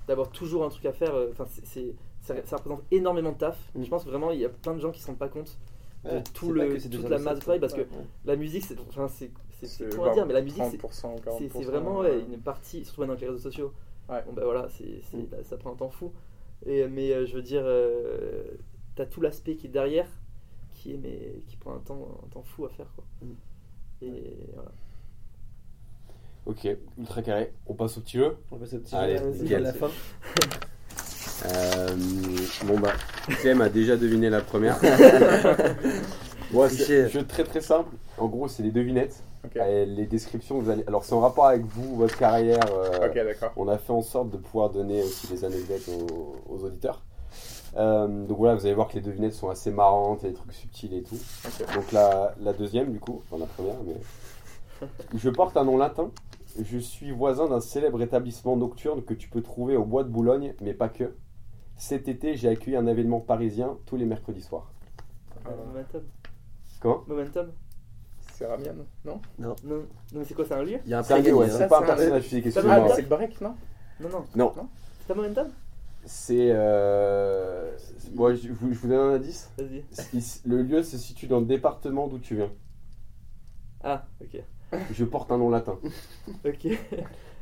[0.07, 1.15] d'avoir toujours un truc à faire.
[1.15, 3.59] euh, Enfin, c'est- c'est ça, ça représente énormément de taf.
[3.75, 3.83] Mm.
[3.85, 5.59] Je pense vraiment il y a plein de gens qui se rendent pas compte
[6.05, 8.05] de Ouais, tout le- toute la masse de travail, parce ouais, que ouais.
[8.25, 9.31] la musique, c'est enfin, c'est
[9.67, 11.51] c'est- à dire, mais la musique, c'est 30% ou c'est 40%.
[11.59, 13.73] c'est vraiment euh, ouais, une partie, surtout maintenant avec les réseaux sociaux.
[14.09, 14.23] Ouais.
[14.27, 15.23] Bon, ben voilà, c'est Mm.
[15.33, 16.13] là, ça prend un temps fou.
[16.67, 18.43] Et, mais euh, je veux dire, euh,
[18.97, 20.09] t'as tout l'aspect qui est derrière,
[20.75, 22.87] qui, est, mais, qui prend un temps, un temps fou à faire.
[22.97, 23.05] Quoi.
[23.23, 23.33] Mm.
[24.03, 24.71] Et voilà.
[26.47, 26.67] Ok,
[26.99, 27.53] ultra carré.
[27.67, 28.37] On passe au petit jeu.
[28.51, 29.57] On passe au petit Allez, jeu, nickel.
[29.57, 29.91] à la fin.
[31.47, 31.97] Euh,
[32.67, 32.93] bon bah,
[33.41, 34.79] Clem a déjà deviné la première.
[36.53, 37.95] Bon, c'est un jeu très très simple.
[38.19, 39.23] En gros, c'est des devinettes.
[39.57, 40.85] Et les descriptions, vous allez.
[40.87, 42.61] Alors, c'est en rapport avec vous, votre carrière.
[42.73, 43.53] euh, ok, d'accord.
[43.57, 47.03] On a fait en sorte de pouvoir donner aussi des anecdotes aux, aux auditeurs.
[47.77, 50.31] Euh, donc voilà, vous allez voir que les devinettes sont assez marrantes, il y a
[50.31, 51.19] des trucs subtils et tout.
[51.75, 54.89] Donc la, la deuxième, du coup, enfin la première, mais.
[55.17, 56.11] Je porte un nom latin.
[56.61, 60.55] Je suis voisin d'un célèbre établissement nocturne que tu peux trouver au bois de Boulogne,
[60.61, 61.15] mais pas que.
[61.77, 64.71] Cet été, j'ai accueilli un événement parisien tous les mercredis soirs.
[65.47, 66.03] Euh, Momentum.
[66.81, 67.05] Comment?
[67.07, 67.53] Momentum?
[68.41, 68.73] C'est Ramian,
[69.05, 69.85] non Non, non
[70.15, 71.81] mais c'est quoi C'est un lieu Il y a un C'est un ouais, c'est pas
[71.81, 73.55] un personnage physique, Ah, c'est le break, non
[74.01, 74.25] Non, non.
[74.35, 74.69] Non,
[75.01, 75.49] C'est pas Momentum
[76.07, 76.49] c'est.
[76.51, 77.77] euh,
[78.13, 79.51] Bon, je, vous, je vous donne un indice.
[79.59, 79.85] Vas-y.
[80.47, 82.51] Le lieu se situe dans le département d'où tu viens.
[83.85, 84.43] Ah, ok.
[84.93, 85.79] Je porte un nom latin.
[86.47, 86.65] Ok.
[86.65, 86.79] Il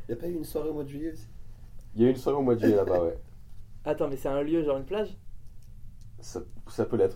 [0.09, 1.27] n'y a pas eu une soirée au mois de juillet aussi?
[1.95, 3.17] Il y a une soirée au mois de juillet là-bas, ouais.
[3.85, 5.15] Attends, mais c'est un lieu, genre une plage?
[6.19, 7.15] Ça, ça peut l'être,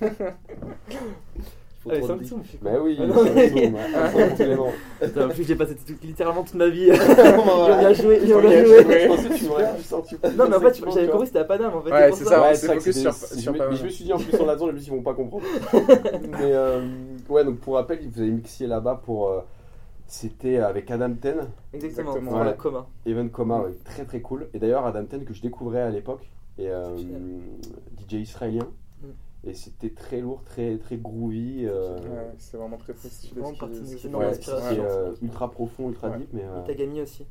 [0.00, 0.08] ouais.
[1.86, 2.98] Il faut Ah, je suis Bah oui.
[3.00, 4.66] Absolument.
[5.00, 6.88] Attends, en plus, j'ai passé tout- littéralement toute ma vie.
[6.88, 8.64] Il a joué, il On a joué.
[8.84, 9.00] joué.
[9.00, 10.18] Je pensais que tu m'aurais pu sortir.
[10.36, 11.90] Non, mais en fait, j'avais compris que c'était à Paname en fait.
[11.90, 12.30] Ouais, c'est ça.
[12.30, 13.78] ça, Ouais, c'est focus c'était- sur- je sur me- pas mais mal.
[13.78, 15.14] je me suis dit en plus en l'attendant, je me suis dit, ils vont pas
[15.14, 15.44] comprendre.
[15.72, 16.86] mais euh,
[17.30, 19.28] ouais, donc pour rappel, vous avez mixé là-bas pour.
[19.30, 19.40] euh,
[20.06, 21.36] c'était avec Adam Ten,
[21.72, 22.86] Exactement, Exactement, voilà, commun.
[23.06, 24.48] Event Coma, ouais, très très cool.
[24.52, 26.28] Et d'ailleurs, Adam Ten que je découvrais à l'époque,
[26.58, 26.94] et euh.
[27.96, 28.66] DJ israélien.
[29.42, 31.64] Et c'était très lourd, très très groovy.
[31.66, 33.40] euh, Ouais, c'est vraiment très très stylé.
[33.40, 36.18] Vraiment ce qui- ouais, euh, ultra profond, ultra Ouais.
[36.18, 36.44] deep, mais.
[36.44, 37.26] euh, Itagami aussi.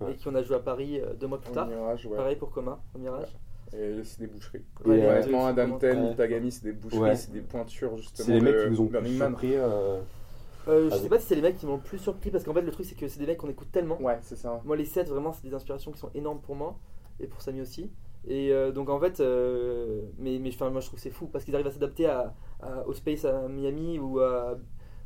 [0.00, 0.12] Ouais.
[0.12, 1.66] Et qui on a joué à Paris euh, deux mois plus tard.
[1.68, 2.16] Mirage, ouais.
[2.16, 3.34] Pareil pour Coma, au Mirage.
[3.72, 4.62] Et c'est des boucheries.
[4.84, 6.12] Et, Ouais, Honnêtement, Adam Ten, Ouais.
[6.12, 7.16] Itagami, c'est des boucheries, Ouais.
[7.16, 8.26] c'est des pointures justement.
[8.26, 9.56] c'est les mecs qui vous ont plus surpris.
[9.56, 10.00] euh,
[10.68, 12.52] Euh, je sais pas si c'est les mecs qui m'ont le plus surpris parce qu'en
[12.52, 14.00] fait le truc c'est que c'est des mecs qu'on écoute tellement.
[14.02, 14.60] Ouais, c'est ça.
[14.64, 16.76] Moi les sets vraiment c'est des inspirations qui sont énormes pour moi
[17.20, 17.88] et pour Samy aussi.
[18.28, 21.26] Et euh, donc en fait, euh, mais, mais enfin, moi je trouve que c'est fou
[21.26, 24.58] parce qu'ils arrivent à s'adapter à, à- au Space à Miami ou à,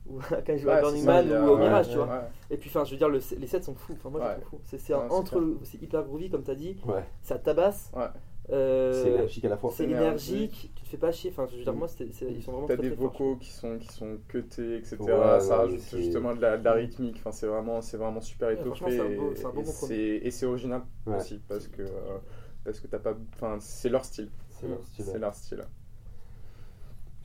[0.06, 1.48] ou à quand ils jouent à Ouais, Burning c'est ça, Man il y a- ou
[1.48, 2.14] au ouais, Mirage, tu ouais, vois.
[2.14, 2.20] ouais.
[2.50, 3.92] Et puis enfin je veux dire le- les sets sont fous.
[3.92, 4.76] Enfin moi je trouve fou.
[4.78, 6.76] C'est entre c'est hyper groovy comme t'as dit.
[6.86, 7.92] Ouais, Ça tabasse.
[7.94, 8.04] Ouais.
[8.52, 9.70] Euh, c'est énergique à la fois.
[9.72, 10.72] c'est énergique.
[10.74, 11.30] Tu te fais pas chier.
[11.30, 13.12] Enfin je veux dire moi c'était- c'est- ils sont vraiment T'as des très forts.
[13.12, 14.96] vocaux qui sont, qui sont cutés, etc.
[15.00, 15.06] Ouais,
[15.40, 17.16] ça ouais, rajoute c'est- justement de la, de la rythmique.
[17.18, 18.96] Enfin, c'est vraiment, c'est vraiment super étoffé.
[18.96, 19.18] et-
[19.64, 21.16] c'est- Et c'est original Ouais.
[21.16, 22.18] aussi parce que, euh,
[22.64, 23.14] parce que t'as pas.
[23.34, 24.30] Enfin, c'est leur style.
[24.60, 25.62] C'est leur style, C'est leur style.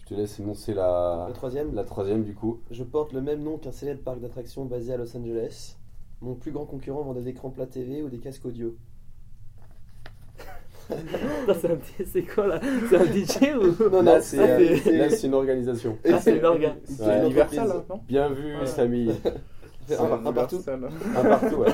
[0.02, 2.62] Je te laisse énoncer la, Le troisième, la troisième du coup.
[2.70, 5.78] je porte le même nom qu'un célèbre parc d'attractions basé à Los Angeles.
[6.22, 8.76] Mon plus grand concurrent vend des écrans plat TV ou des casques audio.
[12.06, 12.60] C'est quoi là?
[12.90, 15.98] C'est un DJ ou Non, non, c'est euh, c'est- une organisation.
[16.08, 16.76] Ah, c'est une orga.
[16.86, 17.26] C'est Ouais.
[17.26, 18.02] Universal, hein, non?
[18.08, 18.66] Bien vu, Ouais.
[18.68, 19.10] Samy.
[20.00, 20.62] Un, un partout.
[21.16, 21.72] Un partout, ouais.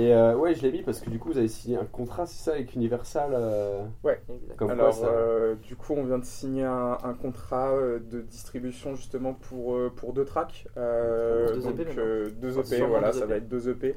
[0.00, 2.24] Et euh, ouais, je l'ai mis parce que du coup, vous avez signé un contrat,
[2.26, 4.56] c'est ça, avec Universal euh, Exact.
[4.56, 5.12] Comme Alors, quoi, ça.
[5.12, 9.76] euh, du coup, on vient de signer un, un contrat euh, de distribution justement pour,
[9.96, 10.66] pour deux tracks.
[10.76, 13.30] Euh, deux donc, EP euh, deux EP, sûrement voilà, deux ça EP.
[13.30, 13.96] va être deux EP.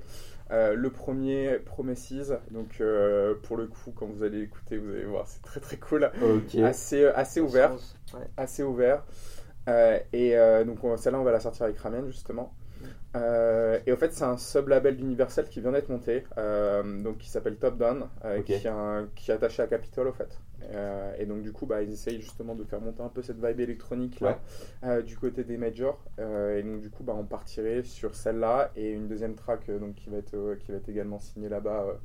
[0.51, 5.05] Euh, le premier, Promises, donc euh, pour le coup, quand vous allez écouter, vous allez
[5.05, 6.11] voir, c'est très très cool.
[6.21, 6.55] Ok.
[6.61, 7.71] Assez, assez ouvert,
[8.13, 8.19] Ouais.
[8.37, 9.03] assez ouvert.
[9.69, 12.53] Euh, et euh, donc on- celle-là, on va la sortir avec Ramen justement.
[13.15, 17.29] Euh, et en fait, c'est un sub-label d'Universal qui vient d'être monté, euh, donc qui
[17.29, 20.39] s'appelle Top Down, euh, qui, est un- qui est attaché à Capitol au fait.
[21.19, 23.59] Et donc du coup, bah, ils essayent justement de faire monter un peu cette vibe
[23.59, 24.39] électronique là,
[25.01, 25.99] du côté des majors.
[26.17, 30.09] Et donc du coup, bah, on partirait sur celle-là et une deuxième track donc qui
[30.09, 31.97] va être qui va être également signée là-bas.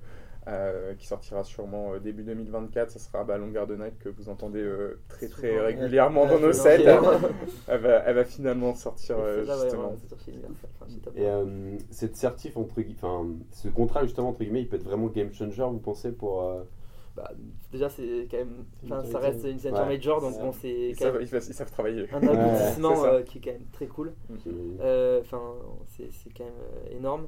[0.49, 4.29] Euh, qui sortira sûrement euh, début 2024, ça sera bah, Longer the Night que vous
[4.31, 6.83] entendez euh, très très Souvent, régulièrement dans nos sets.
[7.69, 9.95] elle, va, elle va finalement sortir justement.
[11.15, 15.07] Et euh, cette certif, entre enfin, ce contrat justement, entre guillemets, il peut être vraiment
[15.09, 16.43] game changer, vous pensez, pour.
[16.45, 16.63] euh,
[17.17, 17.31] Bah,
[17.73, 18.65] déjà, c'est quand même.
[18.85, 19.97] Enfin, ça reste une signature Ouais.
[19.97, 22.07] major, donc bon, c'est Ils quand savent, même ils savent- ils savent travailler.
[22.13, 24.13] un aboutissement euh, qui est quand même très cool.
[24.81, 25.43] Euh, Enfin,
[25.89, 27.27] c'est c'est quand même énorme.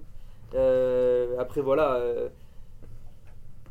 [0.55, 2.01] Euh, après, voilà.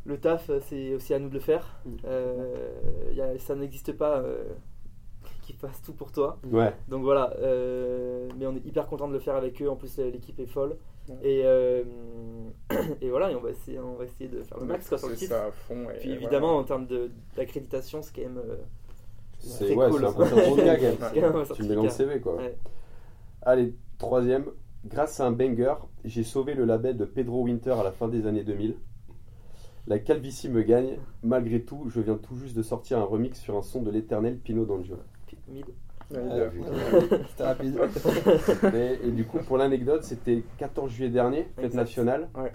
[0.10, 1.80] Le taf, euh, c'est aussi à nous de le faire.
[2.06, 2.56] Euh,
[3.14, 4.44] y a- ça n'existe pas euh,
[5.44, 6.38] qui fasse tout pour toi.
[6.52, 9.70] Ouais, Donc voilà, euh, mais on est hyper content de le faire avec eux.
[9.70, 10.76] En plus, l'équipe est folle.
[11.08, 11.16] Ouais.
[11.24, 11.84] Et, euh,
[13.02, 15.10] et voilà, et on va essayer, on va essayer de faire le max quoi, sur
[15.10, 15.34] le titre.
[15.34, 15.90] ça à fond.
[15.90, 16.22] et Puis voilà.
[16.22, 16.88] évidemment, en termes
[17.36, 18.42] d'accréditation, c'est quand même.
[19.40, 20.00] c'est Très ouais, cool.
[20.02, 21.46] c'est un peu un certificat, quand même.
[21.56, 21.90] Tu mets dans le.
[21.90, 22.36] CV quoi.
[22.36, 22.56] Ouais.
[23.42, 24.46] Allez, troisième.
[24.86, 25.74] Grâce à un banger,
[26.06, 28.76] j'ai sauvé le label de Pedro Winter à la fin des années 2000.
[29.90, 30.98] La calvitie me gagne.
[31.24, 34.38] Malgré tout, je viens tout juste de sortir un remix sur un son de l'éternel
[34.38, 34.96] Pino D'Angio.
[35.48, 35.66] Mid.
[36.12, 37.80] Ouais, Ouais, il a- putain, C'était rapide.
[38.74, 41.76] et, et du coup, pour l'anecdote, c'était 14 juillet dernier, fête Exact.
[41.82, 42.30] nationale.
[42.36, 42.52] Ouais.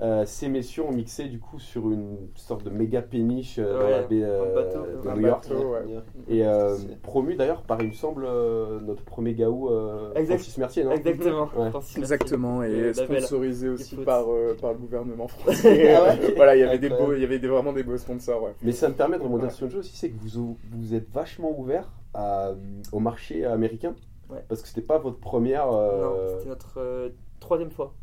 [0.00, 3.88] Euh, ces messieurs ont mixé du coup sur une sorte de méga péniche euh, dans
[3.88, 4.80] la baie euh, bateau.
[5.08, 5.48] de New York.
[5.48, 5.68] bateau.
[5.72, 5.84] ouais.
[6.26, 10.38] Et euh, promu d'ailleurs par, il me semble, euh, notre premier gaou, euh, Exact.
[10.38, 10.90] Francis Mercier, non?
[10.90, 11.48] Exactement.
[11.56, 11.70] Ouais.
[11.70, 15.94] Francis Exactement, et sponsorisé aussi par, euh, par le gouvernement français.
[15.94, 18.42] Ah voilà, il y avait des beaux, il y avait des, vraiment des beaux sponsors.
[18.42, 18.54] Ouais.
[18.62, 19.48] Mais ça me permet de Ouais.
[19.50, 22.50] sur une chose aussi, c'est que vous, vous êtes vachement ouvert à-
[22.90, 23.94] au marché américain.
[24.28, 24.42] Ouais.
[24.48, 25.66] Parce que c'était pas votre première.
[25.70, 27.94] Non, c'était notre euh, troisième fois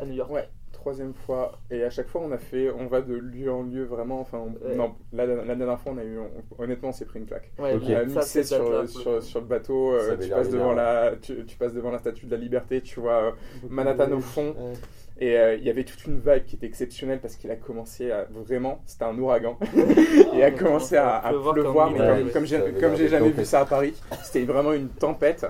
[0.00, 0.30] à New York.
[0.32, 0.48] Ouais,
[0.86, 1.58] troisième fois.
[1.68, 4.20] Et à chaque fois, on a fait, on va de lieu en lieu vraiment.
[4.20, 4.76] Enfin, on- Ouais.
[4.76, 7.50] non, la, la dernière fois, on a eu, on- honnêtement, on s'est pris une claque.
[7.58, 7.82] Ouais, Ok.
[7.88, 8.56] On a mixé sur,
[8.88, 11.98] sur, le sur, le bateau, euh, tu, passes devant la, tu, tu passes devant la
[11.98, 13.30] statue de la liberté, tu vois euh,
[13.68, 14.54] Manhattan au fond.
[14.56, 14.74] Ouais.
[15.18, 18.10] Et euh, il y avait toute une vibe qui était exceptionnelle parce qu'il a commencé
[18.10, 19.58] à vraiment, c'était un ouragan.
[20.34, 23.64] et a commencé à, à Pleuvoir mais comme, comme j'ai comme jamais vu ça à
[23.64, 23.94] Paris.
[24.22, 25.46] C'était vraiment une tempête.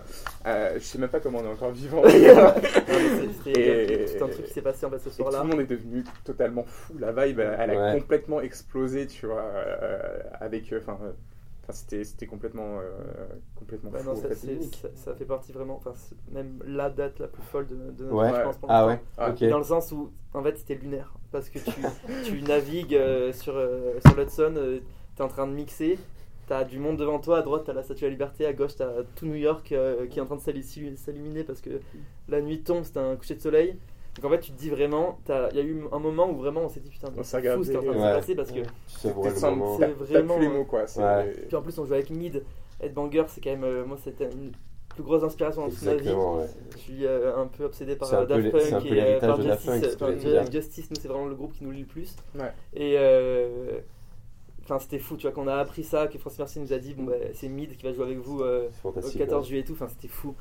[0.46, 2.02] Euh, je sais même pas comment on est encore vivant.
[2.06, 5.08] C'est- c'est- Et- il y a tout un truc qui s'est passé en fait ce
[5.08, 5.42] Et tout soir-là.
[5.42, 6.94] le monde est devenu totalement fou.
[6.98, 7.98] La vibe, elle, elle a Ouais.
[7.98, 9.98] complètement explosé, tu vois, euh,
[10.40, 11.10] avec, enfin, euh,
[11.66, 14.04] enfin, c'était, c'était complètement, euh, complètement fou.
[14.04, 14.34] non, en ça, fait.
[14.34, 17.74] c'est- ça, ça fait partie vraiment, enfin, c'est même la date la plus folle de,
[17.90, 18.30] de notre Ouais.
[18.30, 19.44] vie, je pense, Ah ouais, ok.
[19.48, 21.12] Dans le sens où, en fait, c'était lunaire.
[21.32, 21.80] Parce que tu,
[22.24, 24.80] tu navigues euh, sur, euh, sur l'Hudson, euh,
[25.16, 25.98] t'es en train de mixer,
[26.46, 28.76] t'as du monde devant toi, à droite t'as la Statue de la Liberté, à gauche
[28.76, 31.80] t'as tout New York euh, qui est en train de s'illuminer parce que
[32.28, 33.76] la nuit tombe, c'était un coucher de soleil.
[34.16, 36.62] Donc en fait, tu te dis vraiment, il y a eu un moment où vraiment
[36.62, 38.50] on s'est dit putain, c'est fou ce qui est en train de se passer parce
[38.52, 38.60] que.
[38.86, 40.84] C'est vraiment- plus les mots, quoi.
[40.84, 42.42] Puis en plus, on joue avec Mid,
[42.80, 44.52] Headbanger, c'est quand même, euh, moi, c'était une
[44.88, 46.10] plus grosse inspiration dans toute ma vie.
[46.72, 49.96] Je suis euh, un peu obsédé par euh, Daft Punk peu et par Justice.
[50.50, 52.16] Justice, nous, c'est vraiment le groupe qui nous lie le plus.
[52.74, 53.80] Et euh,
[54.64, 56.94] enfin, c'était fou, tu vois, qu'on a appris ça, que Francis Mercier nous a dit,
[56.94, 59.18] bon, bah, c'est Mid qui va jouer avec vous euh, au fantastique.
[59.18, 59.48] 14 ouais.
[59.48, 59.74] juillet et tout.
[59.74, 60.34] Enfin, c'était fou.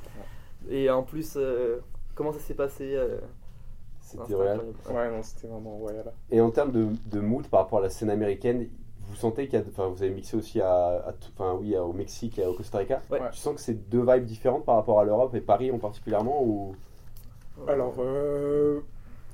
[0.70, 1.78] Et en plus, euh,
[2.14, 3.18] comment ça s'est passé euh,
[4.06, 4.60] C'était royal.
[4.60, 5.10] incroyable.
[5.12, 6.12] Ouais, non, c'était vraiment royal.
[6.30, 8.68] Et en termes de, de mood par rapport à la scène américaine,
[9.08, 11.76] vous sentez qu'il y a, enfin, vous avez mixé aussi à, à tout- enfin, oui,
[11.76, 13.02] au Mexique et au Costa Rica.
[13.10, 13.20] Ouais.
[13.32, 16.42] Tu sens que c'est deux vibes différentes par rapport à l'Europe et Paris en particulièrement
[16.42, 16.74] ou?
[17.68, 18.80] Alors, euh,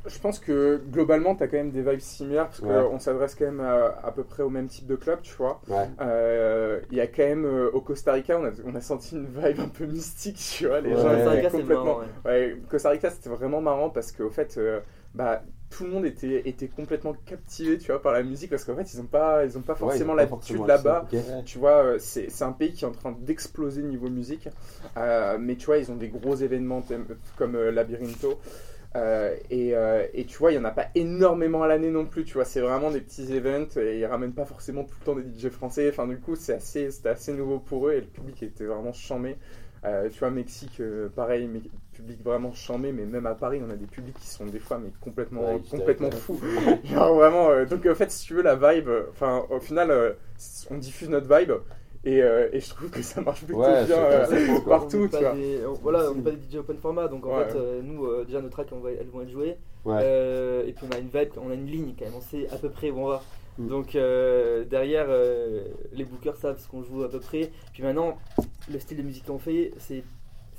[0.06, 2.68] je pense que globalement, tu as quand même des vibes similaires parce Ouais.
[2.90, 5.60] qu'on s'adresse quand même à, à peu près au même type de club, tu vois.
[5.68, 5.88] ouais.
[6.00, 9.14] Euh, Il y a quand même euh, au Costa Rica, on a, on a senti
[9.16, 10.80] une vibe un peu mystique, tu vois.
[10.80, 10.96] Les Ouais.
[10.96, 11.84] gens Costa étaient Rica, complètement.
[11.84, 12.30] marrant, ouais.
[12.30, 14.80] Ouais, Costa Rica, c'était vraiment marrant parce qu'au fait, euh,
[15.14, 18.76] bah, tout le monde était, était complètement captivé, tu vois, par la musique parce qu'en
[18.76, 21.06] fait, ils n'ont pas, ils ont pas forcément ils ont pas l'habitude forcément là-bas.
[21.46, 24.48] Tu vois, c'est c'est un pays qui est en train d'exploser niveau musique.
[24.98, 26.82] Euh, mais tu vois, ils ont des gros événements
[27.38, 28.38] comme euh, Labyrinto.
[28.94, 32.04] Euh, et, euh, et tu vois, il n'y en a pas énormément à l'année non
[32.04, 32.24] plus.
[32.24, 35.16] Tu vois, c'est vraiment des petits events et ils ramènent pas forcément tout le temps
[35.16, 35.88] des DJ français.
[35.88, 38.92] Enfin, du coup, c'est assez, c'était assez nouveau pour eux et le public était vraiment
[38.92, 39.36] chambé.
[39.84, 41.60] Euh, tu vois, Mexique, euh, pareil, mais
[41.92, 44.78] public vraiment chambé, mais même à Paris, on a des publics qui sont des fois
[44.78, 46.40] mais complètement, Ouais, complètement fous.
[46.84, 50.16] Genre vraiment, euh, donc en fait, si tu veux, la vibe, euh, enfin, au final,
[50.70, 51.52] on diffuse notre vibe
[52.04, 55.04] et, euh, et je trouve que ça marche plutôt Ouais, bien euh, partout, On est
[55.04, 55.32] tu pas vois.
[55.34, 57.44] des- on- voilà, on n'est pas des DJ open format, donc en Ouais.
[57.48, 59.56] fait, euh, nous, euh, déjà nos tracks, on va- elles vont être jouées.
[59.84, 59.98] Ouais.
[60.02, 62.48] Euh, et puis on a une vibe, on a une ligne quand même, on sait
[62.52, 63.22] à peu près où on va.
[63.58, 63.66] Mm.
[63.68, 67.50] Donc euh, derrière, euh, les bookers savent ce qu'on joue à peu près.
[67.72, 68.16] Puis maintenant,
[68.72, 70.02] le style de musique qu'on fait, c'est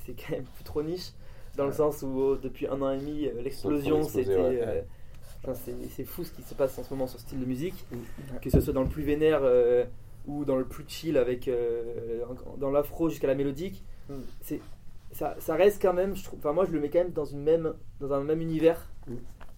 [0.05, 1.11] c'est quand même plus trop niche,
[1.57, 4.35] dans le sens où oh, depuis un an et demi, l'explosion, c'était.
[4.35, 4.59] ouais.
[5.47, 7.45] euh, c'est c'est fou ce qui se passe en ce moment sur ce style de
[7.45, 8.37] musique, Mm.
[8.41, 9.85] que ce soit dans le plus vénère euh,
[10.27, 12.23] ou dans le plus chill avec euh,
[12.57, 13.83] dans l'afro jusqu'à la mélodique.
[14.09, 14.13] Mm.
[14.41, 14.59] C'est
[15.11, 16.39] ça, ça reste quand même, je trouve.
[16.39, 19.15] Enfin, moi, je le mets quand même dans une même dans un même univers, Mm.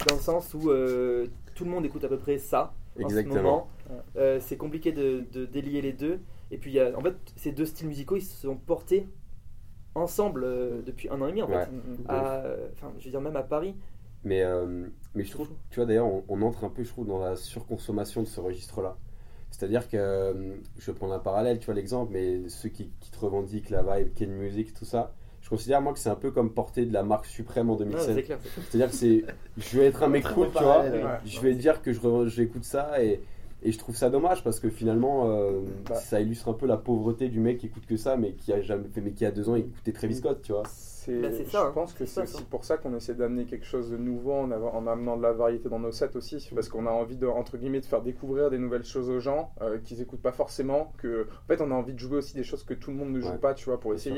[0.09, 3.03] dans le sens où euh, tout le monde écoute à peu près ça en ce
[3.03, 3.35] Exactement.
[3.35, 3.67] moment.
[3.89, 3.95] Ouais.
[4.17, 6.19] Euh, c'est compliqué de, de délier les deux.
[6.51, 9.07] Et puis, il y a, en fait, ces deux styles musicaux, ils se sont portés
[9.93, 11.53] ensemble euh, depuis un an et demi, en fait.
[11.55, 11.67] Ouais.
[11.67, 12.43] Mm, À-
[12.73, 13.75] Enfin, je veux dire, même à Paris.
[14.23, 17.05] Mais, euh, mais je trouve, tu vois, d'ailleurs, on, on entre un peu, je trouve,
[17.07, 18.97] dans la surconsommation de ce registre-là.
[19.57, 20.33] C'est-à-dire que, euh,
[20.77, 23.83] je vais prendre un parallèle, tu vois, l'exemple, mais ceux qui, qui te revendiquent la
[23.83, 26.91] vibe, Ken Music, tout ça, je considère, moi, que c'est un peu comme porter de
[26.93, 28.15] la marque suprême en Ah, 2016.
[28.15, 28.39] c'est clair.
[28.43, 28.65] c'est clair.
[28.69, 29.23] C'est-à-dire que c'est,
[29.57, 31.01] je vais être un mec cool, tu vois, ouais.
[31.25, 31.91] je vais dire que
[32.27, 33.21] j'écoute ça et,
[33.63, 35.95] et je trouve ça dommage parce que finalement, euh, Bah.
[35.95, 38.59] ça illustre un peu la pauvreté du mec qui écoute que ça, mais qui a
[38.61, 40.63] jamais fait, mais qui a deux ans, il écoutait Travis Scott, tu vois.
[41.05, 41.71] C'est, Bah, c'est je ça, hein.
[41.73, 42.43] pense que C'est aussi ça.
[42.49, 44.51] pour ça qu'on essaie d'amener quelque chose de nouveau en,
[44.87, 47.81] amenant de la variété dans nos sets aussi, parce qu'on a envie de entre guillemets
[47.81, 50.93] de faire découvrir des nouvelles choses aux gens euh, qu'ils écoutent pas forcément.
[50.97, 53.11] Que en fait, on a envie de jouer aussi des choses que tout le monde
[53.11, 53.37] ne joue Ouais.
[53.37, 54.13] pas, tu vois, pour sûr.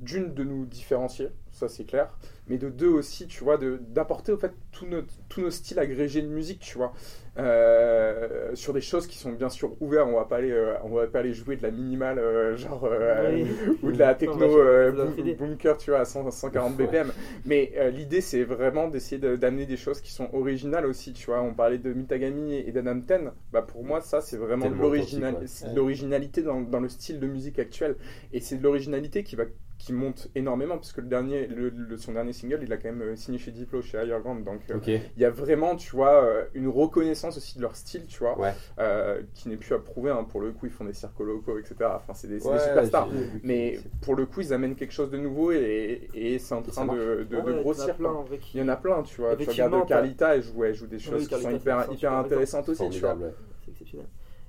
[0.00, 2.08] D'une de nous différencier, ça c'est clair,
[2.48, 6.22] mais de deux aussi, tu vois, d'apporter au fait tous nos, tous nos styles agrégés
[6.22, 6.92] de musique, tu vois,
[7.40, 10.08] Euh, sur des choses qui sont bien sûr ouvertes.
[10.10, 12.88] On va pas aller, euh, on va pas aller jouer de la minimale, euh, genre
[13.32, 13.46] Oui.
[13.84, 17.12] ou de la techno boom- bunker, tu vois, à 100, 140 BPM.
[17.44, 21.40] Mais l'idée, c'est vraiment d'essayer de- d'amener des choses qui sont originales aussi, tu vois.
[21.42, 23.30] On parlait de Mitagami et d'Adam Ten.
[23.52, 25.74] Bah, pour moi, ça, c'est vraiment de ouais.
[25.74, 27.96] l'originalité dans, dans le style de musique actuel.
[28.32, 29.44] Et c'est de l'originalité qui va
[29.78, 32.88] qui monte énormément parce que le dernier le, le- son dernier single il a quand
[32.88, 34.78] même euh, signé chez Diplo chez Higher Ground donc euh,
[35.16, 38.36] il y a vraiment tu vois euh, une reconnaissance aussi de leur style tu vois
[38.38, 38.52] Ouais.
[38.80, 40.24] euh, qui n'est plus à prouver hein.
[40.24, 42.60] pour le coup ils font des cirques locaux etc enfin c'est des, c'est des Ouais,
[42.60, 43.08] superstars
[43.44, 46.84] mais pour le coup ils amènent quelque chose de nouveau et, et c'est en train
[46.86, 48.16] de, de, Ouais, de il y en a grossir plein,
[48.54, 50.86] il y en a plein tu vois tu Effectivement, regardes Carlita elle joue, elle joue
[50.88, 51.50] des choses qui Carlita,
[51.86, 53.32] sont hyper, intéressantes aussi tu vois ouais.
[53.64, 54.06] C'est exceptionnel.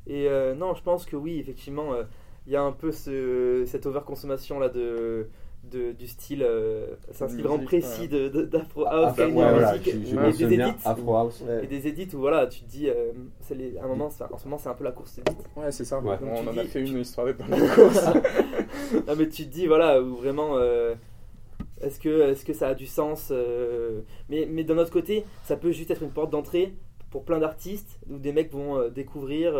[0.08, 2.04] Et euh, non, je pense que oui, effectivement, euh,
[2.48, 5.28] il y a un peu ce, cette overconsommation là de,
[5.72, 8.46] de- du style, euh, c'est un style vraiment précis ouais.
[8.46, 10.30] d'afro Ah, house, est ouais, voilà, musique, je, je Ouais.
[10.30, 11.44] et des edits, Afro House.
[11.48, 11.64] Ouais.
[11.64, 13.12] et des edits où voilà, tu te dis, euh,
[13.52, 15.20] les, à un moment, en ce moment, c'est un peu la course
[15.58, 16.16] ouais c'est ça Ouais.
[16.22, 18.06] on Donc, tu en a dis- fait une histoire d'être dans la course
[19.08, 20.96] non, mais tu te dis, voilà, où vraiment, euh,
[21.82, 25.56] est-ce que, est que ça a du sens euh, mais, mais d'un autre côté, ça
[25.58, 26.74] peut juste être une porte d'entrée
[27.12, 29.54] pour plein d'artistes, où des mecs vont euh, découvrir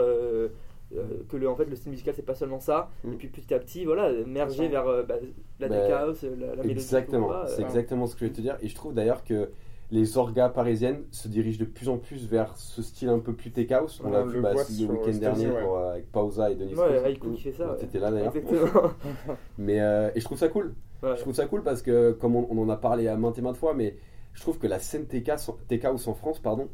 [0.96, 2.90] euh, euh, que le, en fait, le style musical, c'est pas seulement ça.
[3.04, 3.14] Mm.
[3.14, 5.16] Et puis petit à petit, voilà, merger vers euh, bah,
[5.60, 6.72] la Bah, tech house, la, la mélodie.
[6.72, 8.58] Exactement, ça, c'est euh, exactement ce que je vais te dire.
[8.62, 9.50] Et je trouve d'ailleurs que
[9.92, 13.52] les orgas parisiennes se dirigent de plus en plus vers ce style un peu plus
[13.52, 14.02] tech house.
[14.04, 15.64] On Ouais, l'a vu le bah, le week-end dernier États-Unis, ouais.
[15.64, 17.04] pour, euh, avec Pausa et Denis Ouais.
[17.04, 17.72] Haïku qui fait ça.
[17.72, 17.78] Ouais.
[17.78, 18.36] T'étais là d'ailleurs.
[18.36, 18.92] Exactement.
[19.58, 20.76] Mais euh, et je trouve ça cool.
[21.02, 21.16] Ouais.
[21.16, 23.42] Je trouve ça cool parce que comme on, on en a parlé à maintes et
[23.42, 23.96] maintes fois, mais
[24.34, 26.68] je trouve que la scène TK House en France, pardon,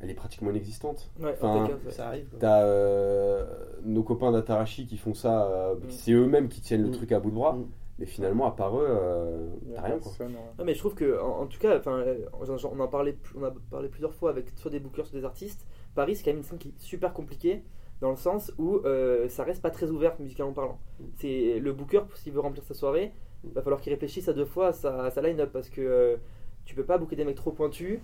[0.00, 1.10] elle est pratiquement inexistante.
[1.20, 1.68] Ouais, Enfin.
[1.90, 2.26] Ça arrive.
[2.38, 3.44] T'as euh,
[3.84, 5.90] nos copains d'Atarashi qui font ça, euh, Mm.
[5.90, 6.92] c'est eux-mêmes qui tiennent le Mm.
[6.92, 7.52] truc à bout de bras.
[7.52, 7.66] Mm.
[7.98, 10.10] Mais finalement, à part eux, euh, t'as rien quoi.
[10.58, 13.88] Non mais je trouve que en, en tout cas, on en parlait, on a parlé
[13.90, 15.66] plusieurs fois avec soit des bookers, soit des artistes.
[15.94, 17.62] Paris, c'est quand même une scène qui est super compliquée
[18.00, 18.80] dans le sens où
[19.28, 20.78] ça reste pas très ouvert musicalement parlant.
[21.18, 23.12] C'est le booker s'il veut remplir sa soirée,
[23.44, 26.16] va falloir qu'il réfléchisse à deux fois à sa, sa line-up parce que
[26.64, 27.98] tu peux pas booker des mecs trop pointus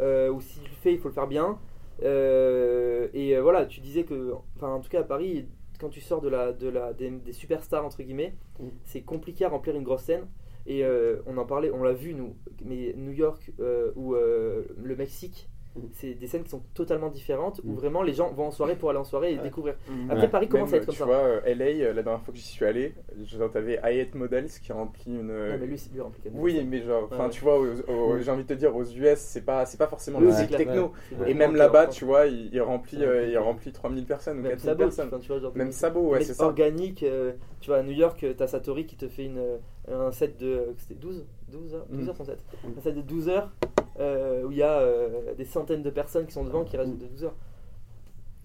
[0.00, 1.58] euh, ou si tu le fais, il faut le faire bien.
[2.02, 5.46] Euh, et euh, voilà, tu disais que, enfin en tout cas à Paris,
[5.78, 8.68] quand tu sors de la, de la, des, des superstars entre guillemets, Mm.
[8.84, 10.26] c'est compliqué à remplir une grosse scène.
[10.66, 10.84] Et
[11.26, 13.50] on en parlait, on l'a vu nous, mais New York
[13.96, 15.49] ou le Mexique, Mm.
[15.92, 17.74] C'est des scènes qui sont totalement différentes où Mm.
[17.76, 19.42] vraiment les gens vont en soirée pour aller en soirée et Ouais.
[19.42, 19.74] découvrir.
[19.88, 20.10] Mhm.
[20.10, 20.28] Après Ouais.
[20.28, 21.04] Paris commence à Même, être comme tu ça.
[21.06, 22.94] vois, euh, LA, euh, la dernière fois que j'y suis allé,
[23.52, 25.28] t'avais Hyatt Models qui remplit une.
[25.28, 26.40] Non, mais lui, c'est lui rempli quand même.
[26.40, 27.30] oui, mais genre, enfin, Ouais.
[27.30, 30.20] tu vois, aux- j'ai envie de te dire, aux US, c'est pas, c'est pas forcément
[30.20, 30.92] musique techno.
[31.26, 34.52] Et même là-bas, tu vois, il, il remplit, euh, il remplit 3000 personnes ou Même
[34.52, 35.06] 4000 Sabo, personnes.
[35.08, 36.44] enfin, tu vois, genre, Même des- Sabo, des ouais, c'est ça.
[36.46, 39.58] organiques, euh, tu vois, à New York, euh, t'as Satori qui te fait une, euh,
[39.88, 40.74] un set de.
[40.78, 42.08] C'était 12 12 heures, 12 Mm.
[42.08, 42.38] heures son set.
[42.64, 42.68] Mm.
[42.78, 43.50] Un set de 12 heures
[44.00, 46.96] euh, où il y a euh, des centaines de personnes qui sont devant qui restent
[46.98, 47.36] de 12 heures.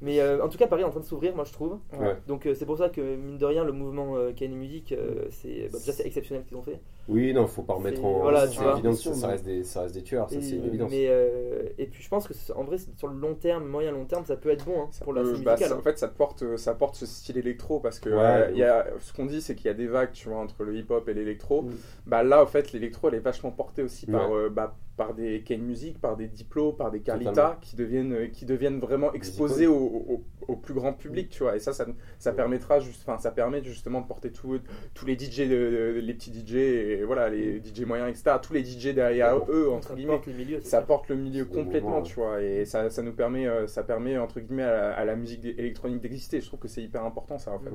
[0.02, 1.80] Mais euh, en tout cas, Paris est en train de s'ouvrir, moi je trouve.
[1.98, 2.18] Ouais.
[2.28, 5.26] Donc euh, c'est pour ça que, mine de rien, le mouvement euh, Kanye Music, euh,
[5.32, 6.82] c'est bah, déjà c'est exceptionnel ce qu'ils ont fait.
[7.08, 8.20] Oui, non, faut pas remettre en.
[8.20, 8.74] voilà, c'est tu vois.
[8.74, 10.92] évident que ça, reste des, ça reste des tueurs, ça c'est une évidence.
[10.92, 14.04] mais, euh, et puis je pense que en vrai, sur le long terme, moyen long
[14.06, 15.74] terme, ça peut être bon hein, pour la peut- scène bah, musicale.
[15.74, 15.80] hein.
[15.80, 18.58] en fait, ça te porte, ça porte ce style électro parce que Ouais, euh, il
[18.58, 20.76] y a, ce qu'on dit, c'est qu'il y a des vagues, tu vois, entre le
[20.76, 21.62] hip-hop et l'électro.
[21.62, 21.72] Mm.
[22.08, 25.42] Bah là, en fait, l'électro, elle est vachement portée aussi par, euh, bah, par des
[25.42, 27.56] Kane Music, par des Diplo, par des Carlita, Totalement.
[27.60, 31.56] qui deviennent, euh, qui deviennent vraiment exposés au, au- au plus grand public, tu vois.
[31.56, 31.86] Et ça, ça,
[32.18, 34.60] ça permettra, juste, enfin, ça permet justement de porter tout-
[34.94, 38.38] tous les DJ, de- les petits DJ, et voilà, les DJ moyens, etc.
[38.42, 40.88] Tous les DJ derrière eux, entre Ça guillemets porte le milieu, c'est ça clair.
[40.88, 44.40] porte le milieu complètement, tu vois, et ça, ça nous permet, euh, ça permet entre
[44.40, 46.40] guillemets à la, à la musique électronique d'exister.
[46.40, 47.70] Je trouve que c'est hyper important, ça, en fait.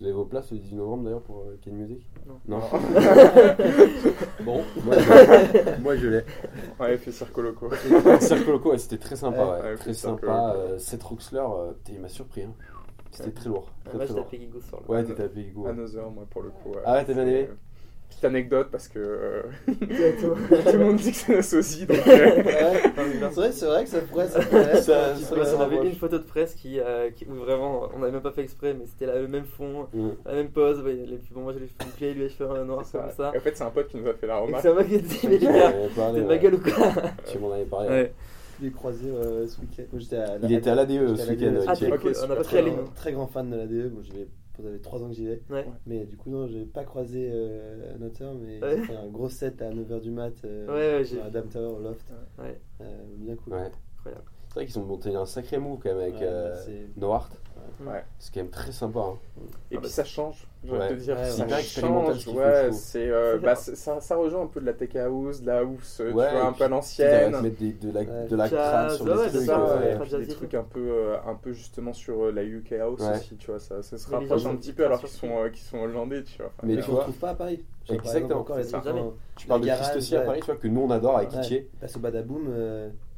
[0.00, 2.04] Vous avez vos places le 18 novembre d'ailleurs pour euh, Ken Music?
[2.46, 2.58] Non.
[4.44, 6.24] bon, moi je, moi, je l'ai.
[6.80, 7.70] Ouais, fait Circo Loco.
[8.20, 10.54] Cirque Loco, ouais, c'était très sympa, Ouais, ouais, ouais, très sympa.
[10.56, 12.42] Euh, Seth Roxler, euh, il m'a surpris.
[12.42, 12.54] hein.
[13.12, 13.70] C'était très lourd.
[13.86, 14.90] Ah, Très, moi, très j'étais à Peggy Goo ce soir-là.
[14.90, 16.70] Ouais, t'étais à Peggy Another, moi, pour le coup.
[16.70, 16.82] ouais.
[16.84, 17.48] Ah ouais, t'as bien aimé?
[17.48, 17.54] Euh,
[18.14, 19.74] Petite anecdote, parce que euh, tout
[20.72, 21.98] le monde dit que c'est nos sosie, donc...
[22.06, 22.82] euh, Ouais.
[23.20, 24.28] C'est vrai, c'est vrai que ça pourrait.
[24.28, 27.88] Ça pourrait Ça- ça on avait une photo de presse qui, euh, qui- où vraiment
[27.94, 30.08] on n'avait même pas fait exprès, mais c'était la- le même fond, Mm.
[30.26, 30.80] la même pose.
[30.82, 33.16] ouais, les- bon, moi j'ai les cheveux bouclés, lui les cheveux noirs c'est comme ça.
[33.16, 33.32] ça.
[33.34, 34.62] Et en fait, c'est un pote qui nous a fait la remarque.
[34.62, 36.24] ça m'a dit, mais les gars, t'es de ouais.
[36.24, 36.72] ma gueule ou quoi
[37.26, 37.88] Tu m'en avais parlé.
[37.88, 38.12] Ouais.
[38.60, 39.82] Je l'ai croisé euh, ce week-end.
[39.92, 41.54] Moi, j'étais à Il était à l'ADE ce l'ADE, week-end.
[41.66, 41.78] Ah, ok.
[41.80, 43.92] t'es Ok, cool, on a pas très, très grand fan de l'ADE.
[43.92, 44.28] Moi, j'y vais,
[44.62, 45.42] ça fait 3 ans que j'y vais.
[45.50, 45.66] Ouais.
[45.86, 48.78] Mais du coup, non, j'ai pas croisé euh, Notter, mais Ouais.
[48.82, 51.78] fait un gros set à 9h du mat euh, Ouais, ouais, j'ai à Dame Tower
[51.78, 52.06] au Loft.
[52.38, 52.58] Ouais.
[52.80, 52.84] Euh,
[53.18, 53.54] bien cool.
[53.54, 54.24] Incroyable.
[54.48, 57.30] C'est vrai qu'ils ont monté un sacré move quand même avec Ouais, euh, Noart.
[57.80, 57.92] Ouais.
[57.92, 58.04] Ouais.
[58.18, 59.00] C'est quand même très sympa.
[59.00, 59.18] hein.
[59.36, 60.88] Et Ah puis bah, ça change, je ouais.
[60.88, 61.46] te dire, Ouais, ça
[61.80, 65.46] change, ouais, c'est, euh, bah, ça, ça rejoint un peu de la tech house, de
[65.46, 67.40] la house, euh, Ouais, tu vois, un peu à l'ancienne.
[67.40, 68.26] mettre des- de la, Ouais.
[68.28, 69.46] de la Jazz, sur ouais, des trucs.
[69.46, 72.72] ça, Ouais, euh, des trucs un peu, euh, un peu justement sur euh, la UK
[72.80, 73.16] house Ouais.
[73.16, 75.64] aussi, tu vois, ça, ça se rapproche un petit peu alors qu'ils sont, euh, qu'ils
[75.64, 76.52] sont hollandais, tu vois.
[76.62, 77.64] Mais tu qu'on vois- retrouve pas à Paris.
[77.88, 78.44] Exactement,
[79.36, 80.22] Tu parles de Christ aussi à.
[80.22, 81.30] Paris, tu vois, que nous on adore avec.
[81.30, 81.68] Kitché.
[81.80, 82.48] Passe au Badaboom.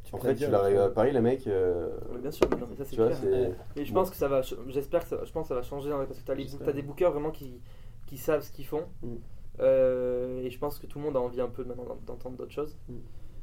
[0.07, 1.47] Tu En fait, tu l'arrives à euh, Paris, les mecs.
[1.47, 3.23] euh, Ouais, bien sûr, mais non, mais ça c'est vois, clair.
[3.25, 3.55] Ouais.
[3.77, 5.91] Et je pense que ça va, j'espère que ça, je pense que ça va changer
[5.91, 6.35] hein, parce que t'as
[6.65, 7.61] t'as des bookers vraiment qui,
[8.07, 8.85] qui savent ce qu'ils font.
[9.03, 9.15] Mm.
[9.61, 12.53] Euh, et je pense que tout le monde a envie un peu maintenant d'entendre d'autres
[12.53, 12.77] choses.
[12.89, 12.95] Mm.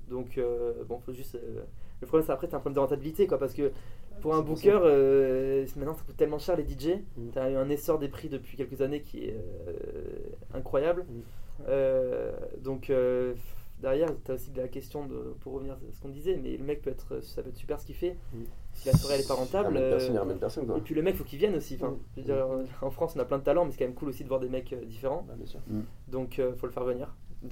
[0.09, 1.35] Donc euh, bon, faut juste.
[1.35, 1.63] euh,
[2.01, 3.71] le problème, c'est après, t'as un problème de rentabilité quoi, parce que
[4.21, 6.99] pour un booker, euh, maintenant ça coûte tellement cher les DJ.
[7.17, 7.29] Mm.
[7.33, 9.37] T'as eu un essor des prix depuis quelques années qui est
[9.67, 9.73] euh,
[10.53, 11.05] incroyable.
[11.09, 11.21] Mm.
[11.67, 12.91] Euh, donc
[13.83, 16.55] euh, derrière, t'as aussi de la question de, pour revenir à ce qu'on disait, mais
[16.57, 18.17] le mec peut être, ça peut être super ce qu'il fait.
[18.33, 18.37] Mm.
[18.73, 19.67] Si la soirée elle est pas Il rentable.
[19.77, 21.75] ramène personne, il euh, personne, et puis le mec, faut qu'il vienne aussi.
[21.75, 21.97] Enfin, Mm.
[22.15, 23.93] je veux dire, euh, en France, on a plein de talents, mais c'est quand même
[23.95, 25.23] cool aussi de voir des mecs euh, différents.
[25.27, 25.59] bah, bien sûr.
[26.07, 27.15] Donc, euh, faut le faire venir.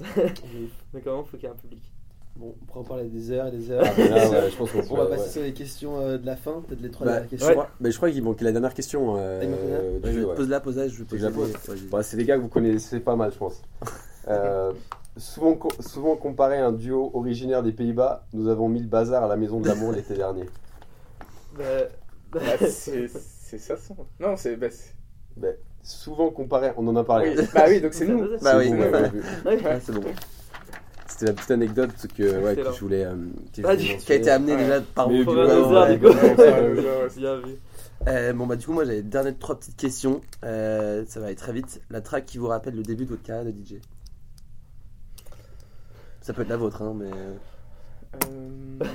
[1.03, 1.91] Quand même, faut qu'il y ait un public.
[2.37, 3.83] Bon, on pourrait en parler des heures et des heures.
[3.85, 5.29] Ah, mais là, ouais, je pense qu'on On va passer ouais.
[5.29, 7.51] sur les questions euh, de la fin, peut-être les trois Bah, dernières je, questions.
[7.53, 9.15] crois, je crois qu'il manquait la dernière question.
[9.17, 10.35] euh, du jeu, ouais.
[10.35, 11.53] Pose-la, pose-la, je je la poser.
[11.65, 11.81] pose.
[11.91, 13.61] Bah, c'est des gars que vous connaissez pas mal, je pense.
[15.17, 19.23] Souvent, co- souvent comparé à un duo originaire des Pays-Bas, nous avons mis le bazar
[19.23, 20.45] à la Maison de l'Amour l'été dernier.
[21.57, 21.63] Bah,
[22.31, 22.39] Bah,
[22.69, 23.95] c'est c'est ça son.
[24.21, 24.55] Non, c'est.
[24.55, 24.93] Bah, c'est-
[25.35, 25.49] Bah,
[25.83, 27.35] souvent comparé, on en a parlé.
[27.37, 27.45] oui.
[27.53, 28.25] Bah oui, donc c'est nous.
[28.41, 28.79] Bah oui, bon,
[29.49, 30.01] ouais, c'est bon.
[31.07, 32.71] C'était la petite anecdote que, ouais, que Excellent.
[32.73, 33.03] je voulais.
[33.03, 33.15] euh,
[33.53, 33.75] que Ah.
[33.75, 34.59] Qui a été amené Ouais.
[34.59, 35.23] déjà par vous.
[38.07, 40.21] Euh, bon bah du coup moi j'avais dernière trois petites questions.
[40.45, 41.81] Euh, ça va aller très vite.
[41.91, 43.75] La track qui vous rappelle le début de votre carrière de DJ.
[46.21, 47.09] Ça peut être la vôtre hein, mais
[48.31, 48.79] Euh,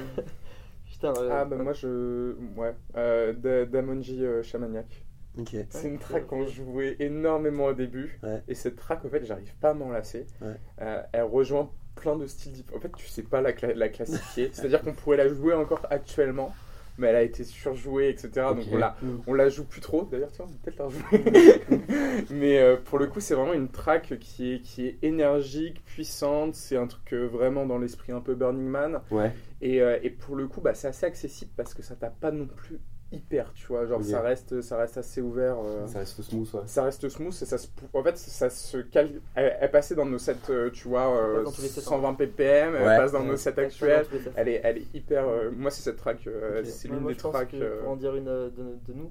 [0.90, 1.12] Putain.
[1.16, 2.34] euh, Ah, bah moi je.
[2.56, 2.74] Ouais.
[2.96, 5.04] Euh, Da- Damonji euh, Chamaniac.
[5.38, 5.56] ok.
[5.68, 8.18] C'est une track qu'on jouait énormément au début.
[8.22, 8.42] Ouais.
[8.48, 10.26] Et cette track, en fait, j'arrive pas à m'en lasser.
[10.40, 10.54] Ouais.
[10.80, 12.78] Euh, elle rejoint plein de styles différents.
[12.78, 14.50] En fait, tu sais pas la, cla- la classifier.
[14.54, 16.54] C'est-à-dire qu'on pourrait la jouer encore actuellement.
[16.98, 18.30] Mais elle a été surjouée, etc.
[18.54, 20.08] Donc on la, on la joue plus trop.
[20.10, 22.24] D'ailleurs, tiens, peut-être la rejouer.
[22.30, 26.54] mais euh, pour le coup, c'est vraiment une track qui est, qui est énergique, puissante.
[26.54, 29.00] C'est un truc euh, vraiment dans l'esprit un peu Burning Man.
[29.10, 29.32] Ouais.
[29.60, 32.30] Et, euh, et pour le coup, bah, c'est assez accessible parce que ça tape pas
[32.30, 32.78] non plus
[33.16, 33.86] hyper, tu vois.
[33.86, 35.56] Genre, ça, reste, ça reste assez ouvert.
[35.64, 36.60] euh, Ça reste smooth, ouais.
[36.66, 39.10] ça reste smooth et ça se, en fait, ça se cale.
[39.34, 41.80] Elle, elle passait dans nos sets, euh, tu vois, euh, passe dans tous les sets,
[41.80, 43.26] 120 ppm, elle passe dans Ouais.
[43.26, 44.04] nos sets actuels.
[44.04, 45.26] je pense que ça- Elle est, elle est hyper.
[45.26, 47.54] euh, moi, c'est cette track, euh, c'est l'une des tracks.
[47.54, 49.10] euh, Pour en dire une euh, de, de nous,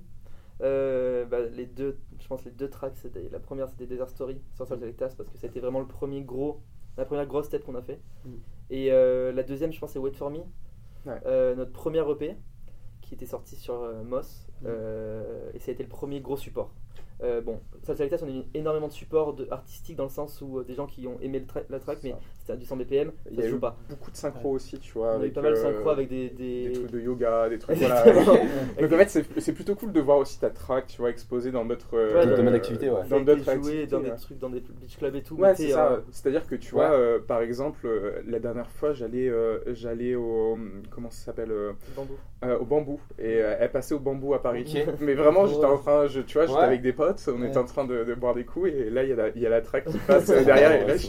[0.62, 4.40] euh, bah, les deux, je pense les deux tracks, c'était la première c'était Desert Story
[4.54, 6.62] sur Salt Lake Task parce que c'était vraiment le premier gros,
[6.98, 8.00] la première grosse tête qu'on a fait.
[8.24, 8.30] Mm.
[8.70, 10.40] Et euh, la deuxième, je pense, c'est Wait for Me,
[11.06, 11.20] Ouais.
[11.28, 12.36] Euh, notre première EP
[13.06, 14.68] qui était sorti sur euh, Moss Mm.
[14.68, 16.72] euh, et ça a été le premier gros support.
[17.22, 20.60] Euh, bon, Task, on a eu énormément de support de, artistique dans le sens où
[20.60, 22.16] euh, des gens qui ont aimé le tra- la track, mais.
[22.46, 23.76] C'était à du 100 BPM, Il ça y se a eu pas.
[23.90, 25.08] beaucoup de synchro aussi, tu vois.
[25.08, 26.68] On a eu avec, pas mal de euh, synchro avec des, des...
[26.68, 27.78] des trucs de yoga, des trucs.
[27.78, 28.04] voilà.
[28.80, 31.50] Donc en fait, c'est c'est plutôt cool de voir aussi ta track, tu vois, exposée
[31.52, 33.00] dans d'autres euh, Ouais, D'autres domaines d'activité, ouais.
[33.10, 33.88] Dans a d'autres activités.
[33.88, 34.12] dans ouais.
[34.12, 35.36] des trucs, dans des beach clubs et tout.
[35.38, 35.92] Ouais, c'est ça.
[35.94, 36.86] euh, C'est-à-dire que tu Ouais.
[36.88, 40.58] vois, euh, par exemple, euh, la dernière fois, j'allais, euh, j'allais au,
[40.92, 42.14] comment ça s'appelle, euh, bambou.
[42.44, 44.78] euh, au bambou, et euh, elle passait au bambou à Paris.
[45.02, 47.66] Mais vraiment, j'étais en train, je, tu vois, j'étais avec des potes, on était en
[47.66, 49.86] train de, boire des coups, et là, il y, a la- il y a track
[49.86, 51.08] qui passe euh, derrière, et là, je,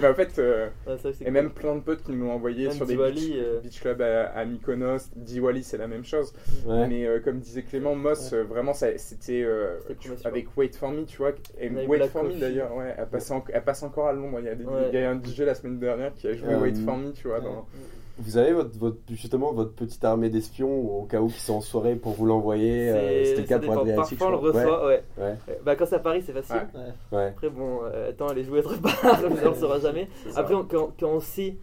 [0.00, 1.32] mais en fait, euh, Ouais, ça, c'est et cool.
[1.32, 3.60] même plein de potes qui nous l'ont envoyé Même sur des Diwali, beach, euh.
[3.60, 5.10] beach clubs à, à Mykonos.
[5.16, 6.32] Diwali, c'est la même chose.
[6.66, 6.86] Ouais.
[6.88, 9.78] Mais euh, comme disait Clément, Moss, euh, vraiment, c'était euh,
[10.24, 11.32] avec Wait for Me, tu vois.
[11.58, 14.38] Et Wait Black for Me d'ailleurs, ouais, elle, passe en- elle passe encore à Londres.
[14.40, 14.88] Il y a, des- Ouais.
[14.92, 17.28] il y a un DJ la semaine dernière qui a joué Wait for Me, tu
[17.28, 17.38] vois.
[17.38, 17.44] ouais.
[17.44, 17.66] Dans...
[18.18, 21.60] Vous avez votre, votre, justement votre petite armée d'espions au cas où qui sont en
[21.60, 22.88] soirée pour vous l'envoyer.
[22.88, 23.94] euh, C'est- C'était le cas ça pour.
[23.94, 25.04] Parfois, on le reçoit, ouais.
[25.18, 26.66] Ouais, Euh, Bah, quand c'est à Paris, c'est facile.
[27.12, 27.26] Ouais.
[27.28, 30.08] Après, bon, euh, attends, elle est jouée autre part, on ne le saura jamais.
[30.34, 31.58] Après, on- quand, quand on sait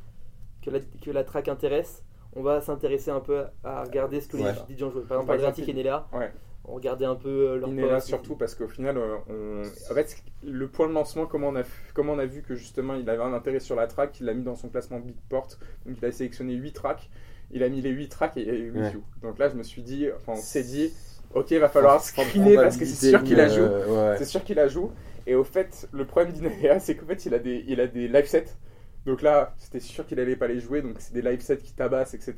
[0.64, 2.04] que la, que la track intéresse,
[2.36, 4.51] on va s'intéresser un peu à regarder ce que Ouais.
[4.70, 5.01] les DJ ont joué.
[5.01, 6.32] Par exemple, exemple, et Nella, Ouais.
[6.66, 8.07] On regardait un peu euh, leur Il est là posts.
[8.07, 9.91] surtout parce qu'au final, euh, on...
[9.91, 12.95] en fait, le point de lancement, comment on, a, comment on a vu que justement
[12.95, 15.49] il avait un intérêt sur la track, il l'a mis dans son classement Beatport.
[15.86, 17.09] Donc il a sélectionné 8 tracks,
[17.51, 18.89] il a mis les 8 tracks et il y a eu 8 Ouais.
[18.91, 19.03] views.
[19.22, 20.93] Donc là, je me suis dit, enfin, on s'est dit,
[21.34, 23.61] ok, il va falloir screener parce que c'est sûr qu'il la joue.
[23.61, 24.18] Euh, ouais.
[24.18, 24.91] C'est sûr qu'il la joue.
[25.28, 28.07] Et au fait, le problème d'Inalea, c'est qu'en fait, il a des, il a des
[28.07, 28.45] live sets.
[29.06, 30.82] Donc là, c'était sûr qu'il allait pas les jouer.
[30.82, 32.36] Donc c'est des live sets qui tabassent, etc.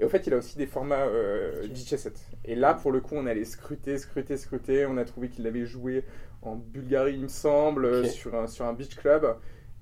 [0.00, 1.64] Et au fait, il a aussi des formats euh.
[1.64, 2.12] DJ sets.
[2.44, 4.86] Et là, pour le coup, on allait scruter, scruter, scruter.
[4.86, 6.04] On a trouvé qu'il l'avait joué
[6.42, 8.06] en Bulgarie, il me semble, Ok.
[8.06, 9.36] sur, un, sur un beach club.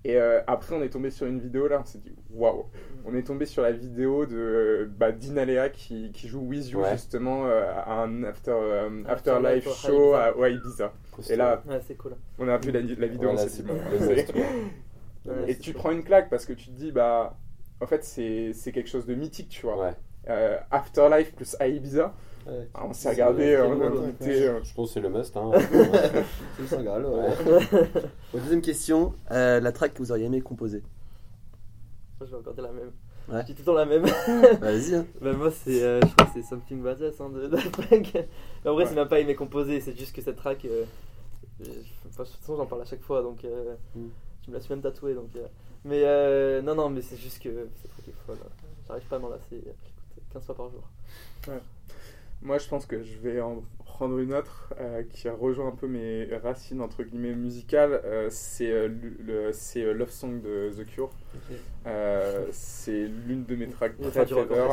[0.05, 2.67] Et euh, après, on est tombé sur une vidéo là, on s'est dit waouh!
[3.05, 6.93] On est tombé sur la vidéo de bah, Dinalea qui, qui joue With You Ouais.
[6.93, 10.25] justement euh, à un after, euh, Afterlife show Ibiza.
[10.25, 10.93] à, ouais, Ibiza.
[11.29, 12.15] Et là, Ouais, cool.
[12.39, 13.69] on a vu la, la vidéo, on s'est dit
[15.29, 15.51] ouais.
[15.51, 15.75] Et tu sûr.
[15.81, 17.37] prends une claque parce que tu te dis, bah,
[17.81, 19.79] en fait, c'est c'est quelque chose de mythique, tu vois.
[19.79, 19.95] Ouais.
[20.29, 22.15] Euh, Afterlife plus Ibiza,
[22.47, 22.69] Ouais.
[22.75, 25.37] Ah, on s'est regardé, vrai, on a euh, Je pense que c'est le must.
[25.37, 25.51] Hein.
[26.69, 27.03] C'est le Graal.
[28.33, 30.85] Bon, deuxième question, euh, la track que vous auriez aimé composer?
[32.21, 32.93] Je vais encore dire la même.
[33.29, 33.41] Ouais.
[33.41, 34.05] Je dis tout le temps la même.
[34.61, 34.95] Vas-y.
[34.95, 35.07] hein.
[35.21, 38.13] Bah, moi, c'est, euh, je crois que c'est Something Us hein, de Daft Punk.
[38.15, 38.89] Mais en vrai, Ouais.
[38.91, 40.65] c'est même pas aimé composer, c'est juste que cette track.
[40.67, 40.85] euh,
[41.63, 41.65] euh,
[42.09, 43.45] enfin, de toute façon, j'en parle à chaque fois, donc.
[43.45, 44.07] euh, Mm.
[44.47, 45.31] Je me la suis même tatouée, donc.
[45.37, 45.47] euh,
[45.85, 48.37] mais euh, non, non, mais c'est juste que cette track est folle.
[48.87, 49.45] J'arrive pas à m'en lasser.
[49.51, 49.73] Je l'écoute
[50.33, 50.83] 15 fois par jour.
[52.43, 55.87] Moi, je pense que je vais en prendre une autre euh, qui rejoint un peu
[55.89, 58.01] mes racines entre guillemets musicales.
[58.05, 59.17] Euh, c'est euh, le,
[59.47, 61.09] le- c'est euh, Love Song de The Cure.
[61.87, 64.47] Euh, c'est l'une de mes tracks préférées.
[64.51, 64.69] Euh.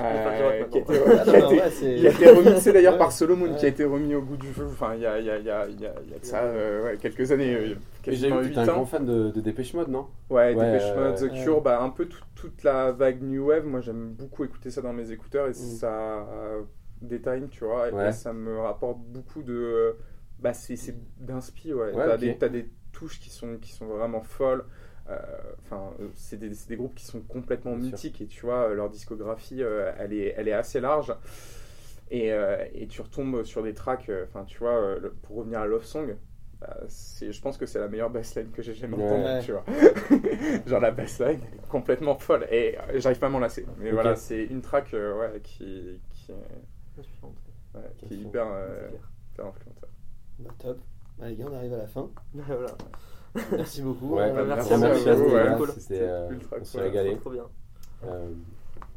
[0.00, 2.30] Euh, qui a été, Ah, non, qui a non, été- ouais, c'est- il a été
[2.30, 2.98] remixé d'ailleurs Ouais.
[2.98, 3.56] par Solomon, Ouais.
[3.58, 4.66] qui a été remis au goût du jeu.
[4.70, 6.18] Enfin, il y a, il y a, il y a, y a, il y a
[6.18, 7.74] de ça euh, ouais, quelques années,
[8.08, 9.88] euh, Et j'ai quasiment vu que 8 t'es un grand fan de, de Dépêche Mode,
[9.88, 10.08] non?
[10.30, 11.32] Ouais, Ouais, Depeche Mode, ouais, The.
[11.32, 13.66] Cure, bah, un peu tout- toute la vague New Wave.
[13.66, 15.54] Moi, j'aime beaucoup écouter ça dans mes écouteurs et Mm.
[15.54, 16.62] ça euh,
[17.02, 17.88] détaille, tu vois.
[17.90, 18.12] Et Ouais.
[18.12, 19.96] ça me rapporte beaucoup de.
[20.38, 20.76] Bah, c'est
[21.18, 21.92] d'inspi, ouais.
[21.92, 24.64] T'as des, des touches qui sont, qui sont vraiment folles.
[25.10, 25.16] Euh,
[25.62, 27.90] Enfin, euh, c'est des, des groupes qui sont complètement Bien sûr.
[27.92, 31.14] mythiques et tu vois, leur discographie, euh, elle, est, elle est assez large.
[32.10, 35.36] Et, euh, et tu retombes sur des tracks, euh, enfin, tu vois, euh, le- pour
[35.36, 36.16] revenir à Love Song,
[37.20, 39.40] je pense que c'est la meilleure bassline que j'ai jamais entendue, Ouais.
[39.42, 39.64] tu vois.
[40.66, 43.66] Genre la bassline, elle est complètement folle et euh, j'arrive pas à m'en lasser.
[43.78, 46.34] Mais voilà, c'est une track euh, ouais, qui, qui, est-
[47.74, 48.88] ouais, qui est hyper, euh,
[49.32, 49.84] hyper influente.
[50.38, 50.78] Bah, top.
[51.18, 52.10] Bah, les gars, on arrive à la fin.
[52.34, 52.66] voilà.
[53.52, 54.14] Merci beaucoup.
[54.16, 55.56] Ouais, Euh, bah, merci merci vous, à vous, ouais, les gars.
[55.56, 55.70] cool.
[55.76, 56.86] C'était, euh, Ultra on s'est cool.
[56.86, 57.10] régalé.
[57.12, 57.46] Trop, trop bien.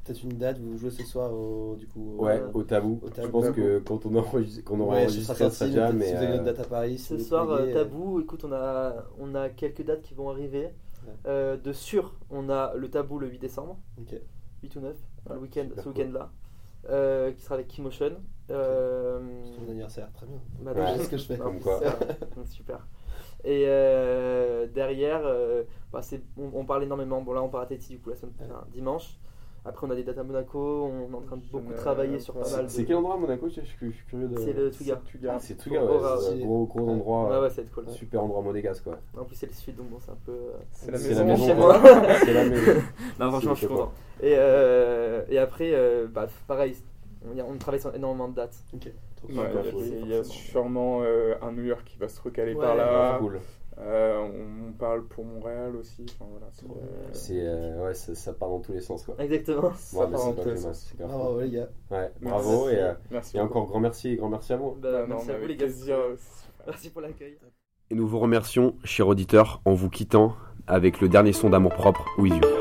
[0.08, 2.16] Peut-être une date, vous jouez ce soir au, du coup.
[2.18, 3.00] au- ouais, au tabou.
[3.04, 6.06] au Je pense que quand on, enregistre, qu'on aura Ouais, enregistré, ça sera peut-être Mais
[6.06, 6.98] si vous avez une euh, date à Paris.
[6.98, 10.64] Ce soir, euh, euh, Tabou, écoute, on a, on a quelques dates qui vont arriver.
[11.06, 11.14] Ouais.
[11.28, 14.20] Euh, de sûr, on a le Tabou le 8 décembre, Ok.
[14.64, 14.96] 8 ou 9,
[15.30, 15.92] Ouais, le week-end, ce cool.
[15.94, 16.32] week-end-là,
[16.90, 18.14] euh, qui sera avec Keymotion.
[18.50, 20.38] Euh, C'est ton anniversaire, très bien.
[20.62, 20.94] bah, Ouais.
[20.98, 21.38] C'est ce que je fais.
[21.38, 21.80] Comme quoi.
[22.46, 22.88] super.
[23.44, 26.02] Et euh, derrière, euh, bah,
[26.38, 27.22] on, on parle énormément.
[27.22, 28.48] Bon, là, on part à Tahiti du coup la semaine Ouais.
[28.50, 29.18] enfin, dimanche.
[29.68, 30.90] Après, on a des dates à Monaco.
[30.92, 32.70] On est en train de beaucoup travailler sur pas mal de.
[32.72, 34.38] C'est quel endroit à Monaco je, suis- je suis curieux de.
[34.40, 35.02] C'est le Tuga.
[35.30, 36.22] Ah, c'est Tuga, Aura, ouais.
[36.24, 36.42] c'est ouais.
[36.44, 37.30] un gros, gros endroit.
[37.30, 37.90] Ouais, ouais, ça va être cool.
[37.90, 38.98] Super endroit monégasque, quoi.
[39.20, 40.32] En plus, c'est le sud, donc bon, c'est un peu.
[40.32, 41.38] euh, C'est la maison.
[42.26, 42.72] C'est la maison.
[43.20, 43.92] Non, franchement, je suis content.
[44.22, 46.76] Et, euh, et après, euh, bah, pareil,
[47.30, 48.56] on, y a- on travaille sur énormément de dates.
[48.74, 48.92] Ok.
[49.30, 49.36] Il
[50.08, 53.20] y a- sûrement euh, un New York qui va se recaler Ouais, par là.
[53.80, 54.22] Euh,
[54.68, 56.06] on parle pour Montréal aussi.
[56.16, 56.48] Enfin, voilà,
[57.12, 59.16] c'est, euh, euh, ouais, ça, ça part dans tous les sens, quoi.
[59.20, 59.72] Exactement.
[59.76, 60.94] ça Ouais, part dans tous les sens.
[60.98, 61.70] Bravo les gars.
[61.92, 62.46] Ouais, Merci.
[62.46, 62.70] bravo.
[62.70, 63.52] Et, Merci et beaucoup.
[63.60, 64.72] encore grand merci, grand merci à vous.
[64.82, 65.68] Bah, Bah, non, merci à vous, les gars.
[66.68, 67.38] Merci pour l'accueil.
[67.90, 70.36] Et nous vous remercions, chers auditeurs, en vous quittant
[70.68, 72.57] avec le dernier son d'amour propre, With You.